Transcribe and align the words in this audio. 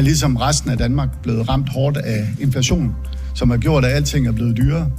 Er 0.00 0.04
ligesom 0.04 0.36
resten 0.36 0.70
af 0.70 0.78
Danmark 0.78 1.08
blevet 1.22 1.48
ramt 1.48 1.68
hårdt 1.68 1.96
af 1.96 2.26
inflation, 2.40 2.96
som 3.34 3.50
har 3.50 3.56
gjort, 3.56 3.84
at 3.84 3.92
alting 3.92 4.26
er 4.26 4.32
blevet 4.32 4.56
dyrere. 4.56 4.90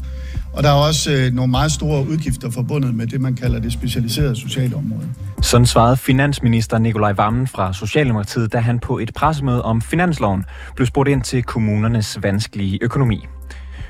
Og 0.53 0.63
der 0.63 0.69
er 0.69 0.73
også 0.73 1.11
øh, 1.11 1.33
nogle 1.33 1.51
meget 1.51 1.71
store 1.71 2.07
udgifter 2.07 2.49
forbundet 2.49 2.95
med 2.95 3.07
det, 3.07 3.21
man 3.21 3.35
kalder 3.35 3.59
det 3.59 3.73
specialiserede 3.73 4.35
sociale 4.35 4.75
område. 4.75 5.07
Sådan 5.41 5.65
svarede 5.65 5.97
finansminister 5.97 6.77
Nikolaj 6.77 7.11
Vammen 7.11 7.47
fra 7.47 7.73
Socialdemokratiet, 7.73 8.53
da 8.53 8.57
han 8.57 8.79
på 8.79 8.99
et 8.99 9.11
pressemøde 9.15 9.61
om 9.61 9.81
finansloven 9.81 10.45
blev 10.75 10.87
spurgt 10.87 11.09
ind 11.09 11.21
til 11.21 11.43
kommunernes 11.43 12.17
vanskelige 12.23 12.79
økonomi. 12.81 13.25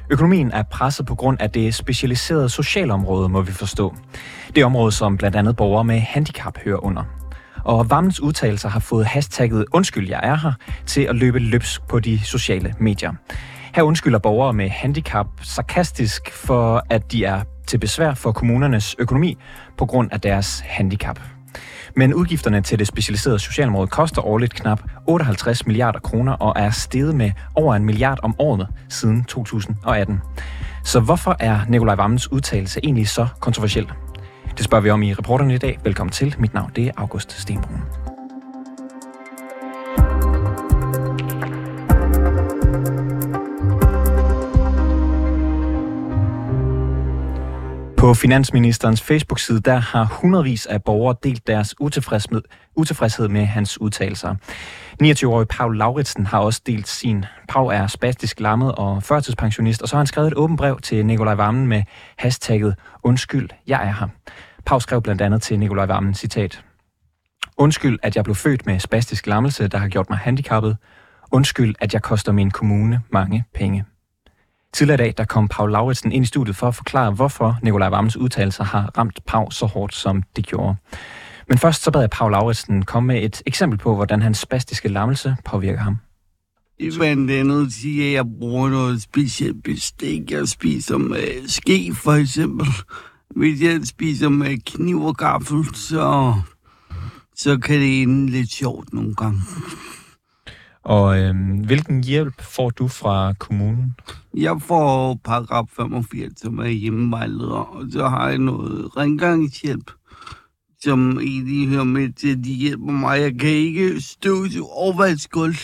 Økonomien 0.10 0.52
er 0.52 0.64
presset 0.64 1.06
på 1.06 1.16
grund 1.16 1.42
af 1.42 1.50
det 1.50 1.76
specialiserede 1.76 2.50
socialområde, 2.50 3.30
må 3.30 3.42
vi 3.42 3.52
forstå. 3.52 3.96
Det 4.56 4.66
område, 4.66 4.92
som 4.92 5.18
blandt 5.18 5.38
andet 5.38 5.56
borgere 5.56 5.84
med 5.84 6.00
handicap 6.00 6.58
hører 6.66 6.86
under. 6.86 7.21
Og 7.64 7.90
Vammens 7.90 8.20
udtalelser 8.20 8.70
har 8.70 8.80
fået 8.80 9.06
hashtagget 9.06 9.66
Undskyld, 9.74 10.10
jeg 10.10 10.20
er 10.24 10.36
her, 10.36 10.54
til 10.86 11.02
at 11.02 11.16
løbe 11.16 11.40
løbsk 11.40 11.88
på 11.88 12.00
de 12.00 12.20
sociale 12.20 12.74
medier. 12.80 13.14
Her 13.76 13.84
undskylder 13.84 14.20
borgere 14.20 14.54
med 14.54 14.70
handicap 14.70 15.28
sarkastisk 15.42 16.32
for, 16.34 16.86
at 16.90 17.12
de 17.12 17.26
er 17.26 17.42
til 17.68 17.78
besvær 17.78 18.14
for 18.14 18.32
kommunernes 18.32 18.96
økonomi 19.00 19.38
på 19.78 19.86
grund 19.86 20.12
af 20.12 20.22
deres 20.22 20.64
handicap. 20.66 21.20
Men 21.96 22.14
udgifterne 22.14 22.62
til 22.62 22.80
det 22.80 22.88
specialiserede 22.88 23.40
socialområde 23.40 23.88
koster 23.88 24.26
årligt 24.26 24.54
knap 24.54 24.82
58 25.08 25.68
milliarder 25.68 26.00
kroner 26.00 26.34
og 26.34 26.54
er 26.56 26.70
steget 26.70 27.16
med 27.16 27.32
over 27.56 27.76
en 27.76 27.86
milliard 27.86 28.20
om 28.24 28.36
året 28.40 28.68
siden 28.90 29.24
2018. 29.24 30.20
Så 30.84 31.00
hvorfor 31.00 31.36
er 31.40 31.60
Nikolaj 31.70 31.96
Vammens 31.96 32.32
udtalelse 32.32 32.80
egentlig 32.84 33.08
så 33.08 33.28
kontroversiel? 33.40 33.92
Det 34.58 34.66
spørger 34.66 34.84
vi 34.84 34.90
om 34.90 35.04
i 35.04 35.14
reporterne 35.14 35.56
i 35.56 35.58
dag. 35.58 35.80
Velkommen 35.84 36.12
til. 36.12 36.36
Mit 36.40 36.54
navn 36.54 36.72
det 36.76 36.88
er 36.88 36.92
August 36.98 37.32
Stenbrun. 37.42 38.01
På 48.02 48.14
Finansministerens 48.14 49.02
Facebook-side, 49.02 49.60
der 49.62 49.76
har 49.76 50.04
hundredvis 50.04 50.66
af 50.66 50.84
borgere 50.84 51.16
delt 51.24 51.48
deres 51.48 51.76
utilfredshed, 51.80 52.42
utilfredshed 52.76 53.28
med 53.28 53.46
hans 53.46 53.82
udtalelser. 53.82 54.36
29-årig 55.04 55.48
Paul 55.48 55.78
Lauritsen 55.78 56.26
har 56.26 56.40
også 56.40 56.62
delt 56.66 56.88
sin. 56.88 57.26
Pau 57.50 57.68
er 57.68 57.88
spastisk 57.88 58.40
lammet 58.40 58.76
og 58.76 59.04
førtidspensionist, 59.04 59.82
og 59.82 59.90
så 59.90 59.96
har 59.96 60.00
han 60.00 60.08
skrevet 60.08 60.28
et 60.28 60.34
åbent 60.34 60.58
brev 60.58 60.80
til 60.80 61.06
Nikolaj 61.06 61.34
Vammen 61.36 61.68
med 61.68 61.84
hashtagget 62.18 62.76
Undskyld, 63.04 63.50
jeg 63.68 63.88
er 63.88 63.94
her. 63.94 64.08
Paul 64.66 64.82
skrev 64.82 65.02
blandt 65.02 65.22
andet 65.22 65.42
til 65.42 65.60
Nikolaj 65.60 65.86
Vammen, 65.86 66.14
citat. 66.14 66.64
Undskyld, 67.58 68.00
at 68.04 68.16
jeg 68.16 68.24
blev 68.24 68.36
født 68.36 68.66
med 68.66 68.80
spastisk 68.80 69.28
lammelse, 69.28 69.68
der 69.68 69.78
har 69.78 69.88
gjort 69.88 70.10
mig 70.10 70.20
handicappet. 70.20 70.78
Undskyld, 71.32 71.76
at 71.80 71.94
jeg 71.94 72.02
koster 72.02 72.32
min 72.32 72.52
kommune 72.52 73.02
mange 73.12 73.44
penge. 73.54 73.86
Tidligere 74.74 74.96
i 74.96 75.04
dag 75.04 75.14
der 75.18 75.26
kom 75.26 75.48
Paul 75.48 75.72
Lauritsen 75.72 76.12
ind 76.12 76.24
i 76.24 76.28
studiet 76.28 76.56
for 76.56 76.68
at 76.68 76.76
forklare, 76.76 77.12
hvorfor 77.12 77.58
Nikolaj 77.64 77.90
Vammens 77.90 78.18
udtalelser 78.18 78.64
har 78.64 78.92
ramt 78.98 79.20
Pau 79.28 79.52
så 79.52 79.66
hårdt, 79.66 79.96
som 79.96 80.24
det 80.36 80.46
gjorde. 80.46 80.76
Men 81.48 81.58
først 81.58 81.84
så 81.84 81.92
bad 81.92 82.02
jeg 82.02 82.10
Paul 82.10 82.32
Lauritsen 82.32 82.86
komme 82.86 83.08
med 83.08 83.24
et 83.24 83.42
eksempel 83.46 83.80
på, 83.80 83.96
hvordan 83.96 84.22
hans 84.22 84.38
spastiske 84.38 84.90
lammelse 84.90 85.36
påvirker 85.46 85.80
ham. 85.80 85.98
Blandt 86.98 87.32
andet 87.32 87.74
sige, 87.74 88.08
at 88.08 88.14
jeg 88.14 88.26
bruger 88.40 88.70
noget 88.70 89.02
specielt 89.02 89.64
bestik. 89.64 90.32
Jeg 90.32 90.48
spiser 90.48 90.98
med 90.98 91.48
ske, 91.48 91.94
for 91.96 92.12
eksempel. 92.12 92.68
Hvis 93.36 93.62
jeg 93.62 93.80
spiser 93.84 94.30
med 94.30 94.58
kniv 94.66 95.02
og 95.02 95.18
gaffel, 95.18 95.76
så, 95.76 96.34
så 97.36 97.58
kan 97.58 97.80
det 97.80 98.02
ende 98.02 98.32
lidt 98.32 98.52
sjovt 98.52 98.94
nogle 98.94 99.16
gange. 99.16 99.42
Og 100.84 101.20
øh, 101.20 101.36
hvilken 101.66 102.04
hjælp 102.04 102.42
får 102.42 102.70
du 102.70 102.88
fra 102.88 103.34
kommunen? 103.34 103.96
Jeg 104.38 104.62
får 104.62 105.20
paragraf 105.24 105.66
85, 105.76 106.40
som 106.40 106.60
er 106.60 106.68
hjemmevejleder, 106.68 107.76
og 107.76 107.86
så 107.92 108.08
har 108.08 108.30
jeg 108.30 108.38
noget 108.38 108.98
rengøringshjælp, 108.98 109.92
som 110.82 111.20
egentlig 111.20 111.68
hører 111.70 111.84
med 111.84 112.14
til, 112.14 112.32
at 112.32 112.44
de 112.44 112.54
hjælper 112.54 112.92
mig. 112.92 113.22
Jeg 113.22 113.40
kan 113.40 113.50
ikke 113.50 114.02
støvsuge 114.02 114.70
og 114.70 114.98
vaske 114.98 115.30
gulv, 115.30 115.58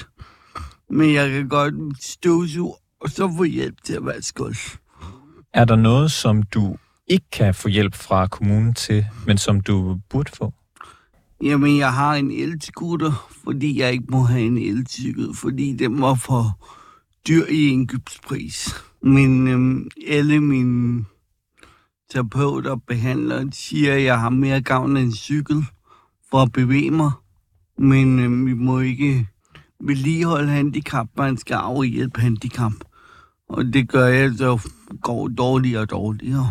men 0.89 1.13
jeg 1.13 1.29
kan 1.29 1.49
godt 1.49 2.03
støvsuge 2.03 2.73
og 3.01 3.09
så 3.09 3.33
få 3.37 3.43
hjælp 3.43 3.83
til 3.83 3.93
at 3.93 4.05
vaske 4.05 4.43
gulv. 4.43 4.57
Er 5.53 5.65
der 5.65 5.75
noget, 5.75 6.11
som 6.11 6.43
du 6.43 6.77
ikke 7.07 7.25
kan 7.31 7.53
få 7.55 7.67
hjælp 7.67 7.95
fra 7.95 8.27
kommunen 8.27 8.73
til, 8.73 9.05
men 9.27 9.37
som 9.37 9.61
du 9.61 9.99
burde 10.09 10.31
få? 10.31 10.53
Jamen, 11.43 11.77
jeg 11.77 11.93
har 11.93 12.15
en 12.15 12.31
elskutter, 12.31 13.27
fordi 13.43 13.79
jeg 13.79 13.91
ikke 13.91 14.05
må 14.09 14.23
have 14.23 14.45
en 14.45 14.57
elcykel, 14.57 15.33
fordi 15.33 15.75
den 15.75 16.01
var 16.01 16.15
for 16.15 16.67
dyr 17.27 17.45
i 17.49 17.67
indkøbspris. 17.67 18.75
Men 19.01 19.47
øhm, 19.47 19.89
alle 20.07 20.39
mine 20.39 21.05
terapeuter 22.11 22.71
og 22.71 22.83
behandlere 22.83 23.51
siger, 23.51 23.93
at 23.93 24.03
jeg 24.03 24.19
har 24.19 24.29
mere 24.29 24.61
gavn 24.61 24.97
af 24.97 25.01
en 25.01 25.15
cykel 25.15 25.65
for 26.31 26.37
at 26.37 26.51
bevæge 26.51 26.91
mig. 26.91 27.11
Men 27.77 28.19
øhm, 28.19 28.45
vi 28.45 28.53
må 28.53 28.79
ikke 28.79 29.27
vedligeholde 29.79 30.49
handicap, 30.49 31.07
man 31.17 31.37
skal 31.37 31.55
afhjælpe 31.55 32.21
handicap. 32.21 32.73
Og 33.49 33.65
det 33.65 33.89
gør 33.89 34.07
jeg, 34.07 34.33
så 34.37 34.69
går 35.01 35.27
dårligere 35.27 35.81
og 35.81 35.89
dårligere, 35.89 36.49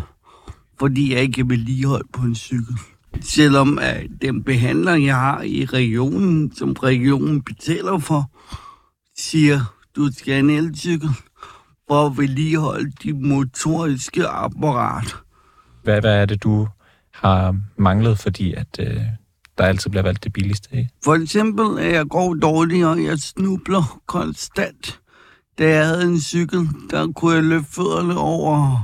fordi 0.79 1.13
jeg 1.13 1.21
ikke 1.21 1.41
er 1.41 1.45
vedligeholdt 1.45 2.11
på 2.11 2.21
en 2.21 2.35
cykel 2.35 2.77
selvom 3.21 3.79
at 3.79 4.07
den 4.21 4.43
behandler, 4.43 4.95
jeg 4.95 5.15
har 5.15 5.41
i 5.41 5.65
regionen, 5.65 6.55
som 6.55 6.73
regionen 6.73 7.41
betaler 7.41 7.97
for, 7.99 8.31
siger, 9.17 9.59
du 9.95 10.09
skal 10.13 10.33
have 10.33 10.39
en 10.39 10.49
elcykel 10.49 11.09
for 11.87 12.05
at 12.05 12.17
vedligeholde 12.17 12.91
de 13.03 13.13
motoriske 13.13 14.27
apparat. 14.27 15.15
Hvad, 15.83 16.01
hvad 16.01 16.21
er 16.21 16.25
det, 16.25 16.43
du 16.43 16.67
har 17.13 17.55
manglet, 17.77 18.19
fordi 18.19 18.53
at 18.53 18.79
øh, 18.79 19.01
der 19.57 19.63
altid 19.63 19.89
bliver 19.89 20.03
valgt 20.03 20.23
det 20.23 20.33
billigste 20.33 20.69
af? 20.71 20.89
For 21.03 21.15
eksempel, 21.15 21.79
at 21.79 21.93
jeg 21.93 22.05
går 22.05 22.33
dårligt, 22.33 22.85
og 22.85 23.03
jeg 23.03 23.19
snubler 23.19 24.01
konstant. 24.05 24.99
Da 25.59 25.69
jeg 25.69 25.85
havde 25.87 26.03
en 26.03 26.21
cykel, 26.21 26.69
der 26.89 27.11
kunne 27.11 27.35
jeg 27.35 27.43
løfte 27.43 27.71
fødderne 27.71 28.17
over 28.17 28.81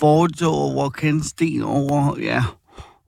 fortog, 0.00 0.54
over 0.54 0.90
kantsten, 0.90 1.62
over, 1.62 2.18
ja, 2.20 2.44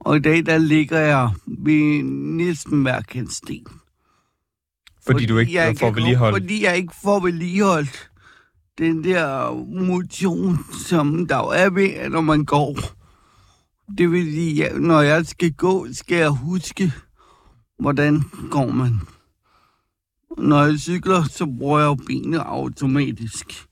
og 0.00 0.16
i 0.16 0.20
dag, 0.20 0.46
der 0.46 0.58
ligger 0.58 0.98
jeg 0.98 1.30
ved 1.46 2.02
næsten 2.36 2.82
hver 2.82 3.00
sten. 3.30 3.66
Fordi, 3.66 5.14
fordi 5.14 5.26
du 5.26 5.38
ikke 5.38 5.54
jeg 5.54 5.76
får 5.78 5.90
vedligeholdt? 5.90 6.34
Fordi 6.34 6.64
jeg 6.64 6.76
ikke 6.76 6.94
får 7.02 7.20
vedligeholdt 7.20 8.10
den 8.78 9.04
der 9.04 9.54
motion, 9.86 10.58
som 10.88 11.26
der 11.26 11.36
jo 11.36 11.44
er 11.44 11.70
ved, 11.70 12.08
når 12.08 12.20
man 12.20 12.44
går. 12.44 12.76
Det 13.98 14.10
vil 14.10 14.32
sige, 14.32 14.68
at 14.68 14.80
når 14.80 15.00
jeg 15.00 15.26
skal 15.26 15.52
gå, 15.52 15.86
skal 15.92 16.16
jeg 16.16 16.30
huske, 16.30 16.92
hvordan 17.78 18.22
går 18.50 18.70
man. 18.70 19.00
Når 20.38 20.64
jeg 20.64 20.78
cykler, 20.78 21.22
så 21.22 21.46
bruger 21.58 21.78
jeg 21.78 21.86
jo 21.86 21.94
benene 21.94 22.40
automatisk. 22.40 23.66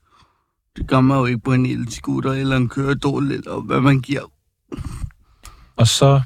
Det 0.75 0.87
gør 0.87 1.01
man 1.01 1.17
jo 1.17 1.25
ikke 1.25 1.39
på 1.39 1.53
en 1.53 1.65
elskutter 1.65 2.31
eller 2.31 2.57
en 2.57 2.69
køredol, 2.69 3.31
eller 3.31 3.59
hvad 3.59 3.81
man 3.81 3.99
giver. 3.99 4.31
Og 5.79 5.87
så 5.87 6.21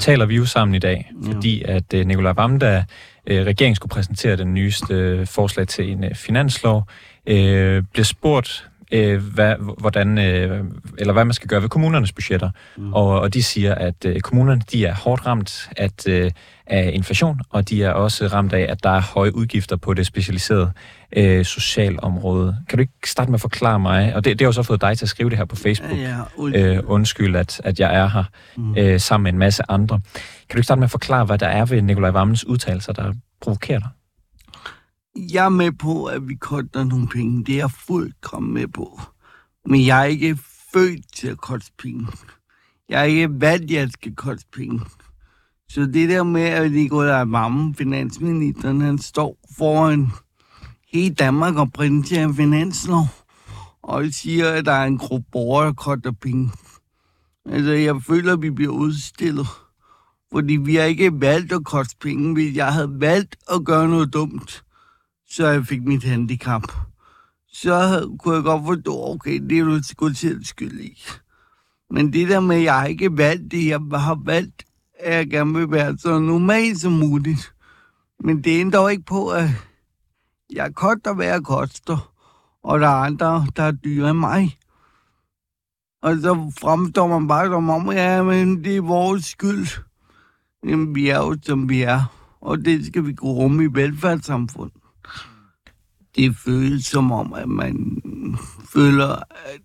taler 0.00 0.26
vi 0.26 0.36
jo 0.36 0.44
sammen 0.44 0.74
i 0.74 0.78
dag, 0.78 1.12
fordi 1.24 1.62
at 1.62 1.94
uh, 1.94 2.00
Nikolaj 2.00 2.32
Vammen, 2.32 2.58
da 2.58 2.84
uh, 3.30 3.36
regeringen 3.36 3.74
skulle 3.74 3.90
præsentere 3.90 4.36
den 4.36 4.54
nyeste 4.54 5.18
uh, 5.20 5.26
forslag 5.26 5.68
til 5.68 5.92
en 5.92 6.04
uh, 6.04 6.10
finanslov, 6.14 6.88
uh, 7.30 7.34
blev 7.92 8.04
spurgt, 8.04 8.68
uh, 8.94 9.14
hvad, 9.14 9.54
hvordan, 9.78 10.18
uh, 10.18 10.66
eller 10.98 11.12
hvad 11.12 11.24
man 11.24 11.34
skal 11.34 11.48
gøre 11.48 11.62
ved 11.62 11.68
kommunernes 11.68 12.12
budgetter. 12.12 12.50
Mm. 12.76 12.92
Og, 12.92 13.20
og 13.20 13.34
de 13.34 13.42
siger, 13.42 13.74
at 13.74 14.04
uh, 14.08 14.20
kommunerne 14.20 14.62
de 14.72 14.86
er 14.86 14.94
hårdt 14.94 15.26
ramt 15.26 15.68
at, 15.76 16.06
uh, 16.08 16.30
af 16.66 16.90
inflation, 16.94 17.40
og 17.50 17.68
de 17.68 17.82
er 17.82 17.90
også 17.90 18.26
ramt 18.26 18.52
af, 18.52 18.66
at 18.68 18.82
der 18.82 18.90
er 18.90 19.00
høje 19.00 19.34
udgifter 19.34 19.76
på 19.76 19.94
det 19.94 20.06
specialiserede 20.06 20.72
øh, 21.16 21.44
socialområde. 21.44 22.56
Kan 22.68 22.78
du 22.78 22.80
ikke 22.80 23.10
starte 23.10 23.30
med 23.30 23.36
at 23.36 23.40
forklare 23.40 23.80
mig, 23.80 24.14
og 24.14 24.24
det, 24.24 24.38
det 24.38 24.44
har 24.44 24.48
jo 24.48 24.52
så 24.52 24.62
fået 24.62 24.80
dig 24.80 24.98
til 24.98 25.04
at 25.04 25.08
skrive 25.08 25.30
det 25.30 25.38
her 25.38 25.44
på 25.44 25.56
Facebook, 25.56 25.98
ja, 25.98 26.16
ja, 26.54 26.76
øh, 26.76 26.82
undskyld, 26.86 27.36
at, 27.36 27.60
at 27.64 27.80
jeg 27.80 27.94
er 27.94 28.08
her 28.08 28.24
mm. 28.56 28.76
øh, 28.76 29.00
sammen 29.00 29.22
med 29.22 29.32
en 29.32 29.38
masse 29.38 29.62
andre. 29.68 30.00
Kan 30.48 30.52
du 30.52 30.58
ikke 30.58 30.64
starte 30.64 30.78
med 30.78 30.86
at 30.86 30.90
forklare, 30.90 31.24
hvad 31.24 31.38
der 31.38 31.48
er 31.48 31.64
ved 31.64 31.82
Nikolaj 31.82 32.10
Vammens 32.10 32.46
udtalelser, 32.46 32.92
der 32.92 33.12
provokerer 33.40 33.78
dig? 33.78 33.88
Jeg 35.16 35.44
er 35.44 35.48
med 35.48 35.72
på, 35.72 36.04
at 36.04 36.28
vi 36.28 36.34
koster 36.34 36.84
nogle 36.84 37.08
penge. 37.08 37.44
Det 37.44 37.54
er 37.54 37.58
jeg 37.58 37.70
fuldkommen 37.70 38.54
med 38.54 38.68
på. 38.68 39.00
Men 39.66 39.86
jeg 39.86 40.00
er 40.00 40.04
ikke 40.04 40.38
født 40.72 41.14
til 41.14 41.28
at 41.28 41.38
koste 41.38 41.72
penge. 41.78 42.06
Jeg 42.88 43.00
er 43.00 43.04
ikke 43.04 43.40
valgt, 43.40 43.64
at 43.64 43.70
jeg 43.70 43.90
skal 43.90 44.14
koste 44.14 44.46
penge. 44.52 44.80
Så 45.68 45.80
det 45.80 46.08
der 46.08 46.22
med, 46.22 46.42
at 46.42 46.72
Nikolaj 46.72 47.24
Vammen, 47.24 47.74
finansministeren, 47.74 48.80
han 48.80 48.98
står 48.98 49.38
foran 49.58 50.08
hele 50.92 51.14
Danmark 51.14 51.56
og 51.56 51.72
præsenterer 51.72 52.24
en 52.24 52.34
finanslov, 52.34 53.06
og 53.82 54.04
siger, 54.10 54.50
at 54.50 54.66
der 54.66 54.72
er 54.72 54.84
en 54.84 54.98
gruppe 54.98 55.26
borgere, 55.32 55.66
der 55.66 55.72
koster 55.72 56.12
penge. 56.12 56.50
Altså, 57.46 57.72
jeg 57.72 58.02
føler, 58.02 58.32
at 58.32 58.42
vi 58.42 58.50
bliver 58.50 58.72
udstillet. 58.72 59.46
Fordi 60.32 60.56
vi 60.56 60.74
har 60.74 60.84
ikke 60.84 61.20
valgt 61.20 61.52
at 61.52 61.64
koste 61.64 61.96
penge. 62.00 62.32
Hvis 62.32 62.56
jeg 62.56 62.72
havde 62.72 63.00
valgt 63.00 63.36
at 63.52 63.64
gøre 63.64 63.88
noget 63.88 64.12
dumt, 64.12 64.64
så 65.28 65.48
jeg 65.48 65.66
fik 65.66 65.82
mit 65.82 66.04
handicap, 66.04 66.62
så 67.48 68.06
kunne 68.18 68.34
jeg 68.34 68.44
godt 68.44 68.66
forstå, 68.66 69.04
okay, 69.04 69.40
det 69.40 69.58
er 69.58 69.64
du 69.64 69.82
sgu 69.82 70.08
selv 70.08 70.44
skyld 70.44 70.80
i. 70.80 71.02
Men 71.90 72.12
det 72.12 72.28
der 72.28 72.40
med, 72.40 72.56
at 72.56 72.62
jeg 72.62 72.86
ikke 72.90 73.16
valgt 73.16 73.50
det, 73.50 73.66
jeg 73.66 73.80
har 73.80 74.20
valgt, 74.24 74.64
at 74.98 75.16
jeg 75.16 75.30
gerne 75.30 75.54
vil 75.54 75.70
være 75.70 75.98
så 75.98 76.18
normal 76.18 76.78
som 76.78 76.92
muligt. 76.92 77.54
Men 78.20 78.44
det 78.44 78.60
ændrer 78.60 78.80
jo 78.80 78.88
ikke 78.88 79.04
på, 79.04 79.28
at 79.28 79.48
jeg 80.52 80.74
koster, 80.74 81.14
hvad 81.14 81.26
jeg 81.26 81.42
koster. 81.44 82.12
Og 82.62 82.80
der 82.80 82.88
er 82.88 83.04
andre, 83.04 83.46
der 83.56 83.62
er 83.62 83.72
dyre 83.72 84.10
end 84.10 84.18
mig. 84.18 84.58
Og 86.02 86.16
så 86.16 86.52
fremstår 86.60 87.06
man 87.06 87.28
bare 87.28 87.46
som 87.46 87.70
om, 87.70 87.92
ja, 87.92 88.22
men 88.22 88.64
det 88.64 88.76
er 88.76 88.80
vores 88.80 89.24
skyld. 89.24 89.66
Jamen, 90.64 90.94
vi 90.94 91.08
er 91.08 91.18
jo, 91.18 91.36
som 91.42 91.68
vi 91.68 91.82
er. 91.82 92.02
Og 92.40 92.64
det 92.64 92.86
skal 92.86 93.06
vi 93.06 93.12
gå 93.12 93.26
rum 93.26 93.60
i 93.60 93.66
velfærdssamfundet. 93.66 94.82
Det 96.16 96.36
føles 96.36 96.84
som 96.84 97.12
om, 97.12 97.32
at 97.32 97.48
man 97.48 98.02
føler, 98.72 99.08
at 99.30 99.60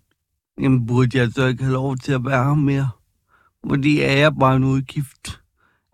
jamen, 0.60 0.86
burde 0.86 1.18
jeg 1.18 1.32
så 1.32 1.46
ikke 1.46 1.62
have 1.62 1.72
lov 1.72 1.96
til 1.96 2.12
at 2.12 2.24
være 2.24 2.44
her 2.44 2.54
mere? 2.54 2.88
Fordi 3.68 4.00
er 4.00 4.12
jeg 4.12 4.36
bare 4.40 4.56
en 4.56 4.64
udgift? 4.64 5.40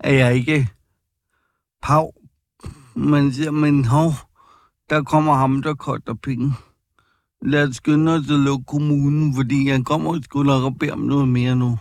Er 0.01 0.13
jeg 0.13 0.35
ikke 0.37 0.69
pav? 1.83 2.15
Man 2.95 3.33
siger, 3.33 3.51
men 3.51 3.85
hov, 3.85 4.13
der 4.91 5.03
kommer 5.03 5.35
ham, 5.35 5.63
der 5.63 5.75
koster 5.75 6.15
penge. 6.15 6.53
Lad 7.43 7.69
os 7.69 7.77
skynde 7.77 8.15
os 8.15 8.31
at 8.31 8.41
lukke 8.41 8.65
kommunen, 8.65 9.35
fordi 9.35 9.69
jeg 9.69 9.85
kommer 9.85 10.21
sgu 10.23 10.43
nok 10.43 10.65
og 10.65 10.79
beder 10.79 10.93
om 10.93 10.99
noget 10.99 11.29
mere 11.29 11.57
nu. 11.57 11.79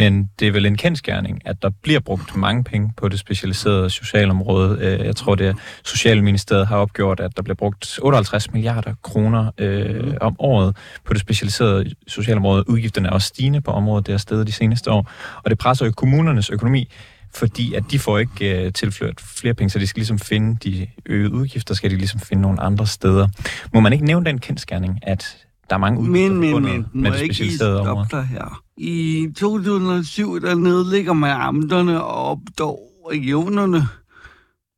Men 0.00 0.30
det 0.38 0.48
er 0.48 0.52
vel 0.52 0.66
en 0.66 0.76
kendskærning, 0.76 1.40
at 1.44 1.62
der 1.62 1.70
bliver 1.82 2.00
brugt 2.00 2.36
mange 2.36 2.64
penge 2.64 2.92
på 2.96 3.08
det 3.08 3.18
specialiserede 3.18 3.90
socialområde. 3.90 4.78
Øh, 4.80 5.06
jeg 5.06 5.16
tror, 5.16 5.34
det 5.34 5.56
Socialministeriet 5.84 6.66
har 6.66 6.76
opgjort, 6.76 7.20
at 7.20 7.36
der 7.36 7.42
bliver 7.42 7.54
brugt 7.54 7.98
58 8.02 8.52
milliarder 8.52 8.94
kroner 9.02 9.50
øh, 9.58 10.04
mm. 10.04 10.14
om 10.20 10.36
året 10.38 10.76
på 11.04 11.12
det 11.12 11.20
specialiserede 11.20 11.94
socialområde. 12.06 12.68
Udgifterne 12.68 13.08
er 13.08 13.12
også 13.12 13.28
stigende 13.28 13.60
på 13.60 13.70
området, 13.70 14.06
det 14.06 14.12
er 14.12 14.18
stedet 14.18 14.46
de 14.46 14.52
seneste 14.52 14.90
år. 14.90 15.10
Og 15.44 15.50
det 15.50 15.58
presser 15.58 15.86
jo 15.86 15.92
kommunernes 15.96 16.50
økonomi, 16.50 16.90
fordi 17.34 17.74
at 17.74 17.84
de 17.90 17.98
får 17.98 18.18
ikke 18.18 18.64
øh, 18.64 18.72
tilført 18.72 19.20
flere 19.20 19.54
penge, 19.54 19.70
så 19.70 19.78
de 19.78 19.86
skal 19.86 20.00
ligesom 20.00 20.18
finde 20.18 20.70
de 20.70 20.86
øgede 21.06 21.32
udgifter, 21.32 21.74
skal 21.74 21.90
de 21.90 21.96
ligesom 21.96 22.20
finde 22.20 22.42
nogle 22.42 22.60
andre 22.60 22.86
steder. 22.86 23.28
Må 23.74 23.80
man 23.80 23.92
ikke 23.92 24.04
nævne 24.04 24.26
den 24.26 24.38
kendskærning, 24.38 24.98
at 25.02 25.36
der 25.70 25.76
er 25.76 25.80
mange 25.80 26.00
udgifter 26.00 26.34
men, 26.34 26.40
men, 26.40 26.62
men, 26.62 26.86
med 26.92 27.10
det 27.10 27.18
specialiserede 27.18 27.80
område? 27.80 28.22
her. 28.22 28.62
I 28.76 29.28
2007, 29.36 30.40
der 30.40 30.54
nedlægger 30.54 31.12
man 31.12 31.30
amterne 31.30 32.04
og 32.04 32.14
opstår 32.14 33.06
regionerne, 33.10 33.82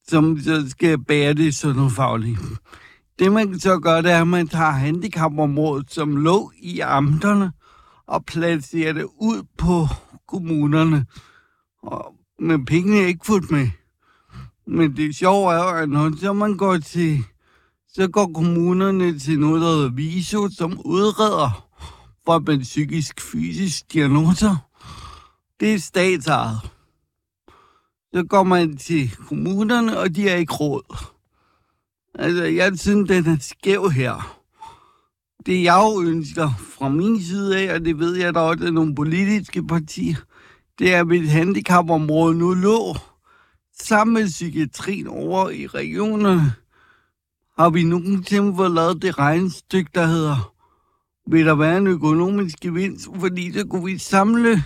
som 0.08 0.38
så 0.40 0.68
skal 0.68 0.98
bære 1.04 1.34
det 1.34 1.54
sundhedsfaglige. 1.54 2.38
Det 3.18 3.32
man 3.32 3.60
så 3.60 3.78
gør, 3.78 4.00
det 4.00 4.10
er, 4.10 4.20
at 4.20 4.28
man 4.28 4.48
tager 4.48 4.70
handicapområdet, 4.70 5.92
som 5.92 6.16
lå 6.16 6.52
i 6.62 6.80
amterne, 6.80 7.52
og 8.06 8.24
placerer 8.24 8.92
det 8.92 9.04
ud 9.04 9.42
på 9.58 9.86
kommunerne. 10.28 11.06
Og 11.82 12.14
men 12.38 12.64
pengene 12.64 13.02
er 13.02 13.06
ikke 13.06 13.26
fuldt 13.26 13.50
med. 13.50 13.68
Men 14.66 14.96
det 14.96 15.16
sjove 15.16 15.52
er 15.52 15.62
at 15.62 15.88
når 15.88 16.16
så 16.20 16.32
man 16.32 16.56
går 16.56 16.76
til, 16.76 17.24
så 17.94 18.08
går 18.08 18.30
kommunerne 18.34 19.18
til 19.18 19.38
noget, 19.38 19.62
der 19.62 19.68
hedder 19.68 19.90
VISO, 19.90 20.48
som 20.48 20.80
udreder 20.84 21.68
for 22.24 22.38
man 22.38 22.60
psykisk-fysisk 22.60 23.92
diagnoser. 23.92 24.56
Det 25.60 25.74
er 25.74 25.78
statsejet. 25.78 26.56
Så 28.14 28.22
går 28.28 28.42
man 28.42 28.76
til 28.76 29.16
kommunerne, 29.28 29.98
og 29.98 30.16
de 30.16 30.28
er 30.28 30.36
ikke 30.36 30.54
råd. 30.54 30.96
Altså, 32.14 32.44
jeg 32.44 32.78
synes, 32.78 33.08
den 33.08 33.26
er 33.26 33.36
skæv 33.40 33.90
her. 33.90 34.38
Det 35.46 35.62
jeg 35.62 35.82
jo 35.82 36.02
ønsker 36.02 36.50
fra 36.78 36.88
min 36.88 37.22
side 37.22 37.58
af, 37.58 37.74
og 37.74 37.84
det 37.84 37.98
ved 37.98 38.16
jeg, 38.16 38.34
der 38.34 38.40
også 38.40 38.66
er 38.66 38.70
nogle 38.70 38.94
politiske 38.94 39.66
partier, 39.66 40.16
det 40.78 40.94
er, 40.94 41.00
at 41.00 41.06
mit 41.06 41.30
handicapområde 41.30 42.34
nu 42.34 42.54
lå 42.54 42.96
sammen 43.80 44.14
med 44.14 44.26
psykiatrien 44.26 45.06
over 45.06 45.50
i 45.50 45.66
regionerne. 45.66 46.54
Har 47.58 47.70
vi 47.70 47.82
nogensinde 47.82 48.56
fået 48.56 48.70
lavet 48.70 49.02
det 49.02 49.18
regnestykke, 49.18 49.90
der 49.94 50.06
hedder, 50.06 50.52
vil 51.26 51.46
der 51.46 51.54
være 51.54 51.76
en 51.76 51.86
økonomisk 51.86 52.60
gevinst, 52.60 53.08
fordi 53.20 53.52
så 53.52 53.66
kunne 53.66 53.84
vi 53.84 53.98
samle, 53.98 54.64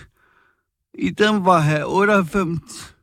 i 0.93 1.09
den 1.09 1.45
var 1.45 1.59
have 1.59 1.85
98 1.85 2.95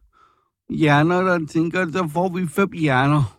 hjerner, 0.70 1.20
der 1.20 1.46
tænker, 1.46 1.92
så 1.92 2.08
får 2.12 2.28
vi 2.28 2.46
fem 2.48 2.72
hjerner. 2.72 3.38